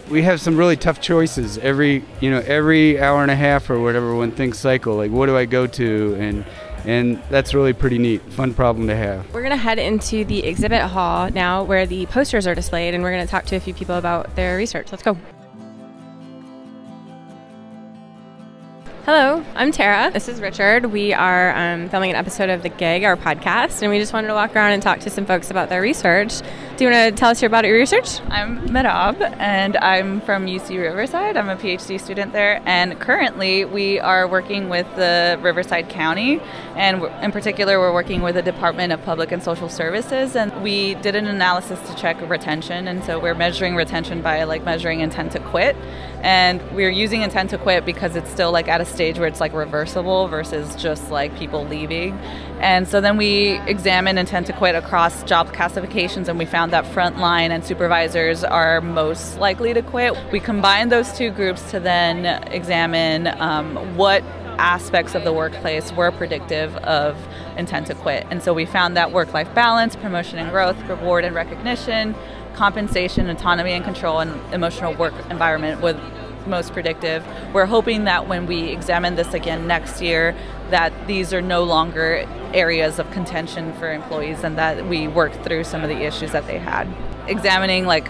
we 0.09 0.21
have 0.21 0.41
some 0.41 0.57
really 0.57 0.75
tough 0.75 0.99
choices 0.99 1.57
every 1.59 2.03
you 2.19 2.29
know 2.29 2.39
every 2.45 2.99
hour 2.99 3.21
and 3.21 3.31
a 3.31 3.35
half 3.35 3.69
or 3.69 3.79
whatever 3.79 4.15
when 4.15 4.31
things 4.31 4.57
cycle 4.57 4.95
like 4.95 5.11
what 5.11 5.27
do 5.27 5.37
i 5.37 5.45
go 5.45 5.67
to 5.67 6.15
and 6.19 6.45
and 6.85 7.21
that's 7.29 7.53
really 7.53 7.73
pretty 7.73 7.97
neat 7.97 8.21
fun 8.33 8.53
problem 8.53 8.87
to 8.87 8.95
have 8.95 9.25
we're 9.33 9.41
going 9.41 9.51
to 9.51 9.57
head 9.57 9.79
into 9.79 10.23
the 10.25 10.43
exhibit 10.45 10.81
hall 10.81 11.29
now 11.31 11.63
where 11.63 11.85
the 11.85 12.05
posters 12.07 12.47
are 12.47 12.55
displayed 12.55 12.93
and 12.93 13.03
we're 13.03 13.11
going 13.11 13.25
to 13.25 13.29
talk 13.29 13.45
to 13.45 13.55
a 13.55 13.59
few 13.59 13.73
people 13.73 13.95
about 13.95 14.35
their 14.35 14.57
research 14.57 14.91
let's 14.91 15.03
go 15.03 15.17
Hello, 19.05 19.43
I'm 19.55 19.71
Tara. 19.71 20.11
This 20.11 20.29
is 20.29 20.39
Richard. 20.39 20.85
We 20.85 21.13
are 21.15 21.55
um, 21.55 21.89
filming 21.89 22.11
an 22.11 22.15
episode 22.15 22.51
of 22.51 22.61
The 22.61 22.69
Gig, 22.69 23.03
our 23.03 23.17
podcast, 23.17 23.81
and 23.81 23.89
we 23.89 23.97
just 23.97 24.13
wanted 24.13 24.27
to 24.27 24.35
walk 24.35 24.55
around 24.55 24.73
and 24.73 24.83
talk 24.83 24.99
to 24.99 25.09
some 25.09 25.25
folks 25.25 25.49
about 25.49 25.67
their 25.67 25.81
research. 25.81 26.43
Do 26.79 26.85
you 26.85 26.91
want 26.91 27.13
to 27.13 27.19
tell 27.19 27.31
us 27.31 27.43
about 27.43 27.65
your 27.65 27.75
research? 27.75 28.21
I'm 28.29 28.69
Madab, 28.69 29.19
and 29.37 29.75
I'm 29.75 30.21
from 30.21 30.45
UC 30.45 30.81
Riverside. 30.81 31.35
I'm 31.35 31.49
a 31.49 31.57
PhD 31.57 31.99
student 31.99 32.31
there, 32.31 32.61
and 32.65 32.97
currently 33.01 33.65
we 33.65 33.99
are 33.99 34.25
working 34.25 34.69
with 34.69 34.87
the 34.95 35.37
Riverside 35.41 35.89
County, 35.89 36.39
and 36.77 37.03
in 37.21 37.33
particular, 37.33 37.79
we're 37.79 37.91
working 37.91 38.21
with 38.21 38.35
the 38.35 38.41
Department 38.41 38.93
of 38.93 39.03
Public 39.03 39.33
and 39.33 39.43
Social 39.43 39.67
Services, 39.67 40.37
and 40.37 40.63
we 40.63 40.95
did 40.95 41.17
an 41.17 41.27
analysis 41.27 41.81
to 41.89 41.95
check 41.97 42.17
retention, 42.29 42.87
and 42.87 43.03
so 43.03 43.19
we're 43.19 43.35
measuring 43.35 43.75
retention 43.75 44.21
by 44.21 44.45
like 44.45 44.63
measuring 44.63 45.01
intent 45.01 45.33
to 45.33 45.39
quit, 45.39 45.75
and 46.21 46.61
we're 46.71 46.89
using 46.89 47.23
intent 47.23 47.49
to 47.49 47.57
quit 47.57 47.83
because 47.85 48.15
it's 48.15 48.31
still 48.31 48.53
like 48.53 48.69
at 48.69 48.79
a 48.79 48.85
stage 48.85 49.19
where 49.19 49.27
it's 49.27 49.41
like 49.41 49.51
reversible 49.51 50.29
versus 50.29 50.77
just 50.77 51.11
like 51.11 51.35
people 51.35 51.65
leaving. 51.65 52.17
And 52.59 52.87
so 52.87 52.99
then 52.99 53.15
we 53.15 53.59
examined 53.67 54.19
intent 54.19 54.47
to 54.47 54.53
quit 54.53 54.75
across 54.75 55.23
job 55.23 55.53
classifications 55.53 56.27
and 56.27 56.37
we 56.37 56.45
found 56.45 56.73
that 56.73 56.83
frontline 56.85 57.51
and 57.51 57.63
supervisors 57.63 58.43
are 58.43 58.81
most 58.81 59.37
likely 59.37 59.73
to 59.73 59.81
quit. 59.81 60.13
We 60.31 60.41
combined 60.41 60.91
those 60.91 61.11
two 61.13 61.31
groups 61.31 61.71
to 61.71 61.79
then 61.79 62.25
examine 62.51 63.27
um, 63.27 63.95
what 63.95 64.23
aspects 64.59 65.15
of 65.15 65.23
the 65.23 65.31
workplace 65.31 65.93
were 65.93 66.11
predictive 66.11 66.75
of 66.77 67.17
intent 67.57 67.87
to 67.87 67.95
quit. 67.95 68.27
And 68.29 68.43
so 68.43 68.53
we 68.53 68.65
found 68.65 68.97
that 68.97 69.13
work 69.13 69.33
life 69.33 69.53
balance, 69.55 69.95
promotion 69.95 70.37
and 70.37 70.51
growth, 70.51 70.77
reward 70.83 71.23
and 71.23 71.33
recognition, 71.33 72.13
compensation, 72.55 73.29
autonomy 73.29 73.71
and 73.71 73.85
control, 73.85 74.19
and 74.19 74.53
emotional 74.53 74.93
work 74.95 75.13
environment 75.29 75.81
were 75.81 75.97
most 76.45 76.73
predictive. 76.73 77.25
We're 77.53 77.65
hoping 77.67 78.03
that 78.05 78.27
when 78.27 78.47
we 78.47 78.69
examine 78.69 79.15
this 79.15 79.33
again 79.33 79.65
next 79.67 80.01
year, 80.01 80.35
that 80.71 80.93
these 81.07 81.33
are 81.33 81.41
no 81.41 81.63
longer 81.63 82.25
areas 82.53 82.99
of 82.99 83.09
contention 83.11 83.73
for 83.73 83.91
employees 83.91 84.43
and 84.43 84.57
that 84.57 84.85
we 84.87 85.07
work 85.07 85.33
through 85.43 85.63
some 85.63 85.83
of 85.83 85.89
the 85.89 86.01
issues 86.03 86.31
that 86.31 86.45
they 86.47 86.57
had. 86.57 86.87
Examining 87.27 87.85
like 87.85 88.09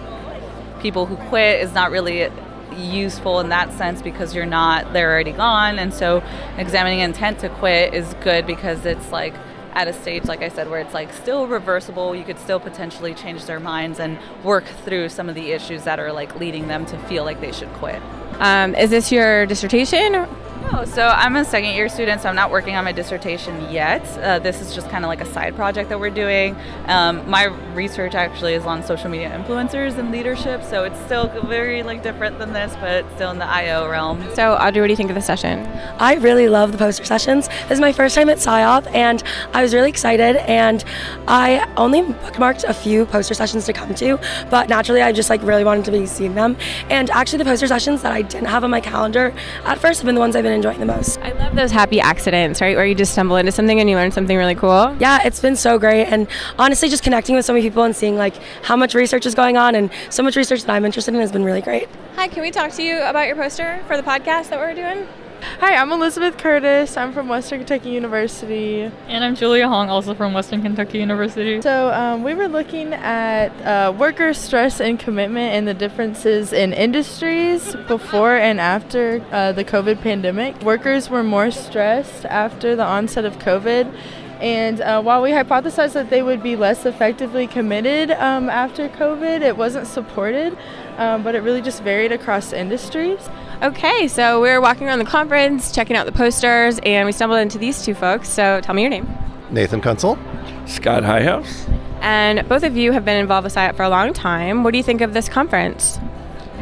people 0.80 1.06
who 1.06 1.16
quit 1.28 1.60
is 1.60 1.72
not 1.74 1.90
really 1.90 2.30
useful 2.76 3.40
in 3.40 3.48
that 3.48 3.72
sense 3.72 4.00
because 4.00 4.34
you're 4.34 4.46
not 4.46 4.92
they're 4.92 5.10
already 5.10 5.32
gone 5.32 5.78
and 5.78 5.92
so 5.92 6.22
examining 6.56 7.00
intent 7.00 7.38
to 7.40 7.48
quit 7.48 7.92
is 7.92 8.14
good 8.22 8.46
because 8.46 8.86
it's 8.86 9.10
like 9.10 9.34
at 9.74 9.88
a 9.88 9.92
stage 9.92 10.24
like 10.24 10.40
i 10.40 10.48
said 10.48 10.70
where 10.70 10.80
it's 10.80 10.94
like 10.94 11.12
still 11.12 11.48
reversible 11.48 12.14
you 12.14 12.22
could 12.24 12.38
still 12.38 12.60
potentially 12.60 13.12
change 13.12 13.44
their 13.46 13.58
minds 13.60 13.98
and 13.98 14.16
work 14.44 14.64
through 14.84 15.08
some 15.08 15.28
of 15.28 15.34
the 15.34 15.50
issues 15.50 15.82
that 15.82 15.98
are 15.98 16.12
like 16.12 16.38
leading 16.38 16.68
them 16.68 16.86
to 16.86 16.96
feel 17.00 17.24
like 17.24 17.40
they 17.40 17.52
should 17.52 17.68
quit 17.74 18.00
Um, 18.38 18.74
is 18.76 18.88
this 18.90 19.10
your 19.12 19.44
dissertation? 19.46 20.26
No 20.72 20.84
so 20.84 21.06
i'm 21.08 21.36
a 21.36 21.44
second 21.44 21.74
year 21.74 21.88
student 21.88 22.20
so 22.20 22.28
i'm 22.28 22.34
not 22.34 22.50
working 22.50 22.74
on 22.74 22.84
my 22.84 22.92
dissertation 22.92 23.70
yet 23.70 24.02
uh, 24.18 24.38
this 24.38 24.60
is 24.60 24.74
just 24.74 24.88
kind 24.88 25.04
of 25.04 25.08
like 25.08 25.20
a 25.20 25.26
side 25.26 25.54
project 25.54 25.88
that 25.88 26.00
we're 26.00 26.10
doing 26.10 26.56
um, 26.86 27.28
my 27.28 27.44
research 27.74 28.14
actually 28.14 28.54
is 28.54 28.64
on 28.64 28.82
social 28.82 29.08
media 29.08 29.30
influencers 29.30 29.98
and 29.98 30.10
leadership 30.10 30.62
so 30.64 30.84
it's 30.84 30.98
still 31.00 31.28
very 31.46 31.82
like 31.82 32.02
different 32.02 32.38
than 32.38 32.52
this 32.52 32.74
but 32.80 33.04
still 33.14 33.30
in 33.30 33.38
the 33.38 33.46
io 33.46 33.88
realm 33.88 34.20
So, 34.34 34.54
Audrey, 34.54 34.80
what 34.80 34.86
do 34.88 34.92
you 34.92 34.96
think 34.96 35.10
of 35.10 35.16
the 35.16 35.22
session? 35.22 35.66
I 35.98 36.14
really 36.14 36.48
love 36.48 36.72
the 36.72 36.78
poster 36.78 37.04
sessions. 37.04 37.48
This 37.48 37.72
is 37.72 37.80
my 37.80 37.92
first 37.92 38.14
time 38.14 38.28
at 38.28 38.38
SIOP, 38.38 38.86
and 38.94 39.22
I 39.52 39.62
was 39.62 39.74
really 39.74 39.88
excited. 39.88 40.36
And 40.48 40.84
I 41.28 41.70
only 41.76 42.02
bookmarked 42.02 42.64
a 42.64 42.72
few 42.74 43.06
poster 43.06 43.34
sessions 43.34 43.66
to 43.66 43.72
come 43.72 43.94
to, 43.96 44.18
but 44.50 44.68
naturally, 44.68 45.02
I 45.02 45.12
just 45.12 45.30
like 45.30 45.42
really 45.42 45.64
wanted 45.64 45.84
to 45.86 45.90
be 45.92 46.06
seeing 46.06 46.34
them. 46.34 46.56
And 46.88 47.10
actually, 47.10 47.38
the 47.38 47.44
poster 47.44 47.66
sessions 47.66 48.02
that 48.02 48.12
I 48.12 48.22
didn't 48.22 48.48
have 48.48 48.64
on 48.64 48.70
my 48.70 48.80
calendar 48.80 49.34
at 49.64 49.78
first 49.78 50.00
have 50.00 50.06
been 50.06 50.14
the 50.14 50.20
ones 50.20 50.36
I've 50.36 50.44
been 50.44 50.52
enjoying 50.60 50.78
the 50.78 50.86
most. 50.86 51.18
I 51.20 51.32
love 51.32 51.56
those 51.56 51.70
happy 51.70 52.00
accidents, 52.00 52.60
right? 52.60 52.76
Where 52.76 52.84
you 52.84 52.94
just 52.94 53.12
stumble 53.12 53.36
into 53.36 53.50
something 53.50 53.80
and 53.80 53.88
you 53.88 53.96
learn 53.96 54.12
something 54.12 54.36
really 54.36 54.54
cool. 54.54 54.94
Yeah, 55.00 55.20
it's 55.24 55.40
been 55.40 55.56
so 55.56 55.78
great, 55.78 56.04
and 56.04 56.28
honestly, 56.58 56.90
just 56.90 57.02
connecting 57.02 57.34
with 57.34 57.46
so 57.46 57.54
many 57.54 57.62
people 57.62 57.82
and 57.82 57.96
seeing 57.96 58.16
like 58.16 58.36
how 58.62 58.76
much 58.76 58.94
research 58.94 59.24
is 59.24 59.34
going 59.34 59.56
on 59.56 59.74
and 59.74 59.90
so 60.10 60.22
much 60.22 60.36
research 60.36 60.62
that 60.64 60.70
I'm 60.70 60.84
interested 60.84 61.14
in 61.14 61.20
has 61.20 61.32
been 61.32 61.44
really 61.44 61.62
great. 61.62 61.88
Hi, 62.16 62.28
can 62.28 62.42
we 62.42 62.50
talk 62.50 62.72
to 62.72 62.82
you 62.82 63.00
about 63.00 63.26
your 63.26 63.36
poster 63.36 63.82
for 63.86 63.96
the 63.96 64.02
podcast 64.02 64.50
that 64.50 64.58
we're 64.58 64.74
doing? 64.74 65.08
Hi, 65.42 65.74
I'm 65.74 65.90
Elizabeth 65.90 66.36
Curtis. 66.36 66.98
I'm 66.98 67.12
from 67.14 67.28
Western 67.28 67.60
Kentucky 67.60 67.90
University. 67.90 68.90
And 69.08 69.24
I'm 69.24 69.34
Julia 69.34 69.68
Hong, 69.68 69.88
also 69.88 70.14
from 70.14 70.34
Western 70.34 70.60
Kentucky 70.60 70.98
University. 70.98 71.62
So, 71.62 71.90
um, 71.92 72.22
we 72.22 72.34
were 72.34 72.48
looking 72.48 72.92
at 72.92 73.48
uh, 73.62 73.92
worker 73.92 74.34
stress 74.34 74.80
and 74.80 74.98
commitment 74.98 75.54
and 75.54 75.66
the 75.66 75.72
differences 75.72 76.52
in 76.52 76.74
industries 76.74 77.74
before 77.88 78.36
and 78.36 78.60
after 78.60 79.24
uh, 79.32 79.52
the 79.52 79.64
COVID 79.64 80.02
pandemic. 80.02 80.60
Workers 80.62 81.08
were 81.08 81.22
more 81.22 81.50
stressed 81.50 82.26
after 82.26 82.76
the 82.76 82.84
onset 82.84 83.24
of 83.24 83.38
COVID. 83.38 83.94
And 84.40 84.80
uh, 84.80 85.02
while 85.02 85.20
we 85.20 85.30
hypothesized 85.30 85.92
that 85.92 86.08
they 86.08 86.22
would 86.22 86.42
be 86.42 86.56
less 86.56 86.84
affectively 86.84 87.50
committed 87.50 88.10
um, 88.12 88.48
after 88.48 88.88
COVID, 88.88 89.42
it 89.42 89.56
wasn't 89.56 89.86
supported, 89.86 90.56
um, 90.96 91.22
but 91.22 91.34
it 91.34 91.40
really 91.40 91.60
just 91.60 91.82
varied 91.82 92.10
across 92.10 92.54
industries. 92.54 93.28
Okay, 93.62 94.08
so 94.08 94.40
we're 94.40 94.58
walking 94.58 94.86
around 94.86 95.00
the 95.00 95.04
conference, 95.04 95.70
checking 95.70 95.94
out 95.94 96.06
the 96.06 96.12
posters, 96.12 96.80
and 96.82 97.04
we 97.04 97.12
stumbled 97.12 97.40
into 97.40 97.58
these 97.58 97.84
two 97.84 97.92
folks. 97.92 98.30
So 98.30 98.58
tell 98.62 98.74
me 98.74 98.80
your 98.80 98.90
name. 98.90 99.06
Nathan 99.50 99.82
Kuncel. 99.82 100.18
Scott 100.66 101.02
Highhouse. 101.02 101.68
And 102.00 102.48
both 102.48 102.62
of 102.62 102.74
you 102.74 102.92
have 102.92 103.04
been 103.04 103.18
involved 103.18 103.44
with 103.44 103.54
SIOP 103.54 103.76
for 103.76 103.82
a 103.82 103.90
long 103.90 104.14
time. 104.14 104.64
What 104.64 104.70
do 104.70 104.78
you 104.78 104.82
think 104.82 105.02
of 105.02 105.12
this 105.12 105.28
conference? 105.28 105.98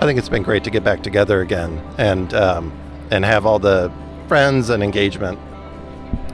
I 0.01 0.07
think 0.07 0.19
it's 0.19 0.29
been 0.29 0.43
great 0.43 0.65
to 0.65 0.71
get 0.71 0.83
back 0.83 1.05
together 1.05 1.41
again 1.41 1.79
and 1.99 2.35
um, 2.35 2.77
and 3.13 3.25
have 3.25 3.47
all 3.47 3.61
the 3.61 3.93
friends 4.27 4.69
and 4.69 4.83
engagement. 4.83 5.39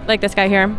Like 0.07 0.23
this 0.23 0.35
guy 0.35 0.49
here. 0.49 0.75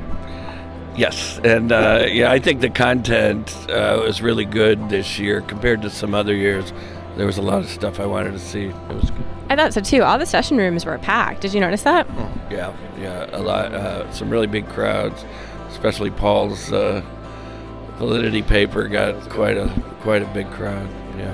Yes, 0.95 1.39
and 1.43 1.71
uh, 1.71 2.05
yeah, 2.09 2.31
I 2.31 2.39
think 2.39 2.61
the 2.61 2.69
content 2.71 3.55
uh, 3.69 4.01
was 4.03 4.19
really 4.21 4.45
good 4.45 4.89
this 4.89 5.19
year 5.19 5.41
compared 5.41 5.83
to 5.83 5.91
some 5.91 6.15
other 6.15 6.33
years. 6.33 6.73
There 7.17 7.27
was 7.27 7.37
a 7.37 7.43
lot 7.43 7.59
of 7.59 7.69
stuff 7.69 7.99
I 7.99 8.07
wanted 8.07 8.31
to 8.31 8.39
see. 8.39 8.65
It 8.65 8.93
was 8.93 9.11
good. 9.11 9.25
I 9.49 9.55
thought 9.55 9.73
so 9.73 9.81
too. 9.81 10.03
All 10.03 10.17
the 10.17 10.25
session 10.25 10.57
rooms 10.57 10.85
were 10.85 10.97
packed. 10.97 11.41
Did 11.41 11.53
you 11.53 11.59
notice 11.59 11.83
that? 11.83 12.07
Yeah, 12.49 12.75
yeah, 12.99 13.29
a 13.31 13.39
lot. 13.41 13.73
Uh, 13.73 14.11
some 14.11 14.29
really 14.29 14.47
big 14.47 14.67
crowds, 14.69 15.23
especially 15.69 16.09
Paul's 16.11 16.71
uh, 16.71 17.01
validity 17.97 18.41
paper 18.41 18.87
got 18.87 19.29
quite 19.29 19.57
a 19.57 19.67
quite 20.01 20.21
a 20.21 20.27
big 20.27 20.49
crowd. 20.51 20.87
Yeah. 21.17 21.33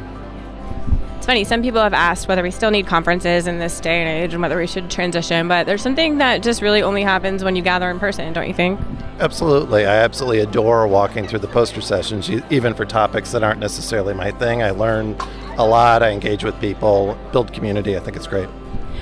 It's 1.18 1.28
funny, 1.28 1.44
some 1.44 1.62
people 1.62 1.80
have 1.80 1.94
asked 1.94 2.28
whether 2.28 2.42
we 2.42 2.50
still 2.50 2.72
need 2.72 2.88
conferences 2.88 3.46
in 3.46 3.60
this 3.60 3.80
day 3.80 4.02
and 4.02 4.10
age 4.10 4.34
and 4.34 4.42
whether 4.42 4.58
we 4.58 4.66
should 4.66 4.90
transition, 4.90 5.48
but 5.48 5.68
there's 5.68 5.84
something 5.84 6.18
that 6.18 6.42
just 6.42 6.64
really 6.64 6.82
only 6.82 7.04
happens 7.04 7.44
when 7.44 7.56
you 7.56 7.62
gather 7.62 7.92
in 7.92 8.00
person, 8.00 8.34
don't 8.34 8.48
you 8.48 8.56
think? 8.56 8.80
Absolutely, 9.20 9.86
I 9.86 9.98
absolutely 9.98 10.40
adore 10.40 10.88
walking 10.88 11.28
through 11.28 11.38
the 11.38 11.48
poster 11.48 11.80
sessions, 11.80 12.28
e- 12.28 12.42
even 12.50 12.74
for 12.74 12.86
topics 12.86 13.34
that 13.34 13.44
aren't 13.44 13.60
necessarily 13.60 14.16
my 14.16 14.32
thing. 14.32 14.64
I 14.64 14.72
learn 14.72 15.16
a 15.58 15.66
lot. 15.66 16.04
I 16.04 16.10
engage 16.12 16.44
with 16.44 16.60
people, 16.60 17.18
build 17.32 17.54
community. 17.54 17.96
I 17.98 18.00
think 18.00 18.16
it's 18.18 18.28
great. 18.28 18.50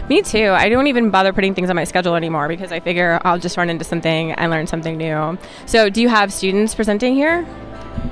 Me 0.09 0.21
too. 0.23 0.49
I 0.51 0.69
don't 0.69 0.87
even 0.87 1.11
bother 1.11 1.31
putting 1.33 1.53
things 1.53 1.69
on 1.69 1.75
my 1.75 1.83
schedule 1.83 2.15
anymore 2.15 2.47
because 2.47 2.71
I 2.71 2.79
figure 2.79 3.19
I'll 3.23 3.37
just 3.37 3.57
run 3.57 3.69
into 3.69 3.83
something 3.85 4.31
and 4.31 4.49
learn 4.51 4.65
something 4.65 4.97
new. 4.97 5.37
So, 5.67 5.89
do 5.89 6.01
you 6.01 6.09
have 6.09 6.33
students 6.33 6.73
presenting 6.73 7.13
here? 7.13 7.45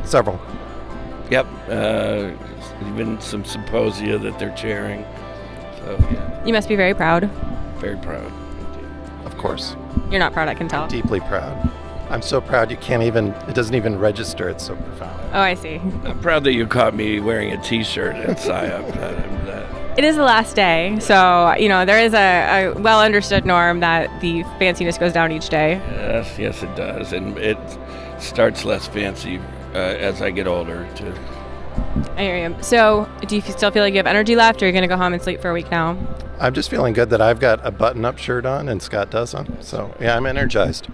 Several. 0.04 0.39
Yep. 1.32 1.47
Uh, 1.67 2.32
even 2.91 3.19
some 3.19 3.43
symposia 3.43 4.17
that 4.19 4.38
they're 4.38 4.54
chairing. 4.56 5.04
So 5.80 5.97
yeah, 6.12 6.45
You 6.45 6.54
must 6.54 6.69
be 6.69 6.76
very 6.76 6.93
proud. 6.93 7.30
very 7.80 7.97
proud. 7.97 8.32
Of 9.26 9.38
course. 9.38 9.76
You're 10.12 10.19
not 10.19 10.34
proud, 10.34 10.47
I 10.47 10.54
can 10.54 10.67
tell. 10.67 10.88
Deeply 10.88 11.19
proud. 11.21 11.69
I'm 12.09 12.21
so 12.21 12.39
proud 12.39 12.71
you 12.71 12.77
can't 12.77 13.03
even, 13.03 13.27
it 13.49 13.55
doesn't 13.55 13.75
even 13.75 13.99
register. 13.99 14.47
It's 14.49 14.65
so 14.65 14.75
profound. 14.75 15.19
Oh, 15.33 15.41
I 15.41 15.55
see. 15.55 15.75
I'm 16.05 16.19
proud 16.21 16.43
that 16.45 16.53
you 16.53 16.65
caught 16.65 16.95
me 16.95 17.19
wearing 17.19 17.51
a 17.51 17.61
T-shirt 17.61 18.15
at 18.15 18.37
SIOP. 18.37 18.93
that, 18.95 19.45
that, 19.45 19.99
It 19.99 20.05
is 20.05 20.15
the 20.15 20.23
last 20.23 20.55
day, 20.55 20.97
so 21.01 21.53
you 21.59 21.67
know 21.67 21.83
there 21.85 21.99
is 21.99 22.13
a, 22.13 22.67
a 22.67 22.79
well 22.79 23.01
understood 23.01 23.45
norm 23.45 23.81
that 23.81 24.21
the 24.21 24.43
fanciness 24.59 24.97
goes 24.99 25.11
down 25.11 25.31
each 25.31 25.49
day. 25.49 25.73
yes, 25.91 26.39
yes, 26.39 26.63
it 26.63 26.73
does, 26.75 27.11
and 27.11 27.37
it 27.37 27.57
starts 28.19 28.63
less 28.63 28.87
fancy 28.87 29.39
uh, 29.73 29.77
as 29.77 30.21
I 30.21 30.31
get 30.31 30.47
older 30.47 30.87
too. 30.95 31.13
I 32.15 32.21
hear 32.21 32.49
you. 32.49 32.55
So, 32.61 33.07
do 33.27 33.35
you 33.35 33.41
still 33.41 33.69
feel 33.69 33.83
like 33.83 33.93
you 33.93 33.97
have 33.97 34.07
energy 34.07 34.35
left, 34.35 34.61
or 34.61 34.65
are 34.65 34.67
you 34.67 34.71
going 34.71 34.81
to 34.83 34.87
go 34.87 34.97
home 34.97 35.13
and 35.13 35.21
sleep 35.21 35.41
for 35.41 35.49
a 35.49 35.53
week 35.53 35.69
now? 35.69 35.97
I'm 36.39 36.53
just 36.53 36.69
feeling 36.69 36.93
good 36.93 37.09
that 37.09 37.21
I've 37.21 37.39
got 37.39 37.65
a 37.65 37.71
button 37.71 38.05
up 38.05 38.17
shirt 38.17 38.45
on 38.45 38.69
and 38.69 38.81
Scott 38.81 39.09
doesn't. 39.11 39.63
So, 39.63 39.93
yeah, 39.99 40.15
I'm 40.15 40.25
energized. 40.25 40.87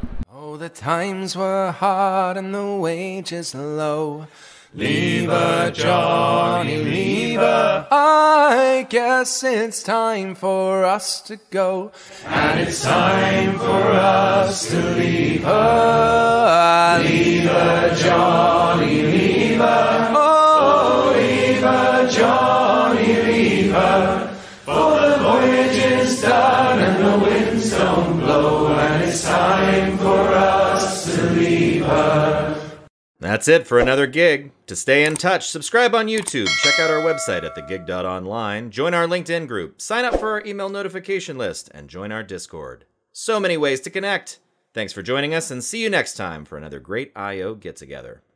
The 0.63 0.69
times 0.69 1.36
were 1.36 1.73
hard 1.73 2.38
and 2.38 2.56
the 2.56 2.78
wages 2.78 3.54
low. 3.54 4.28
Leave 4.73 5.30
her, 5.30 5.71
Johnny, 5.71 6.78
leave 6.78 7.41
her. 7.41 7.86
I 7.91 8.88
guess 8.89 9.43
it's 9.43 9.84
time 9.84 10.36
for 10.36 10.86
us 10.86 11.19
to 11.23 11.38
go. 11.52 11.91
And 12.26 12.62
it's 12.62 12.82
time 12.82 13.60
for 13.60 13.65
us 13.91 14.69
to 14.69 14.82
leave 14.95 15.43
her. 15.43 17.02
Leave 17.04 17.43
her, 17.43 17.95
Johnny, 17.95 19.02
leave 19.02 19.58
her. 19.58 20.13
Oh, 20.15 21.13
leave 21.13 21.62
her, 21.62 22.10
Johnny, 22.10 23.21
leave 23.21 23.71
her. 23.73 24.33
For 24.65 24.71
the 24.71 25.17
voyage 25.21 25.76
is 25.76 26.21
done 26.21 26.80
and 26.80 27.06
the 27.06 27.19
winds 27.19 27.69
don't 27.71 28.19
blow, 28.19 28.73
and 28.73 29.04
it's 29.04 29.23
time 29.23 29.97
for 29.97 30.30
us 30.30 31.13
to 31.13 31.21
leave 31.32 31.86
her. 31.86 32.80
That's 33.19 33.49
it 33.49 33.67
for 33.67 33.80
another 33.80 34.08
gig. 34.08 34.52
To 34.67 34.76
stay 34.78 35.04
in 35.04 35.15
touch, 35.15 35.49
subscribe 35.49 35.93
on 35.93 36.08
YouTube, 36.08 36.47
check 36.62 36.80
out 36.80 36.89
our 36.89 37.02
website 37.02 37.43
at 37.43 37.56
thegig.online, 37.56 38.69
join 38.71 38.93
our 38.93 39.06
LinkedIn 39.06 39.47
group, 39.47 39.82
sign 39.82 40.06
up 40.06 40.17
for 40.17 40.32
our 40.32 40.43
email 40.45 40.69
notification 40.69 41.38
list, 41.38 41.69
and 41.73 41.89
join 41.89 42.13
our 42.13 42.23
Discord. 42.23 42.86
So 43.12 43.41
many 43.41 43.58
ways 43.58 43.82
to 43.82 43.89
connect. 43.89 44.39
Thanks 44.73 44.93
for 44.93 45.02
joining 45.02 45.34
us, 45.34 45.52
and 45.52 45.62
see 45.62 45.84
you 45.84 45.89
next 45.89 46.15
time 46.15 46.45
for 46.45 46.58
another 46.58 46.80
great 46.80 47.12
I.O. 47.15 47.56
get 47.56 47.76
together. 47.76 48.23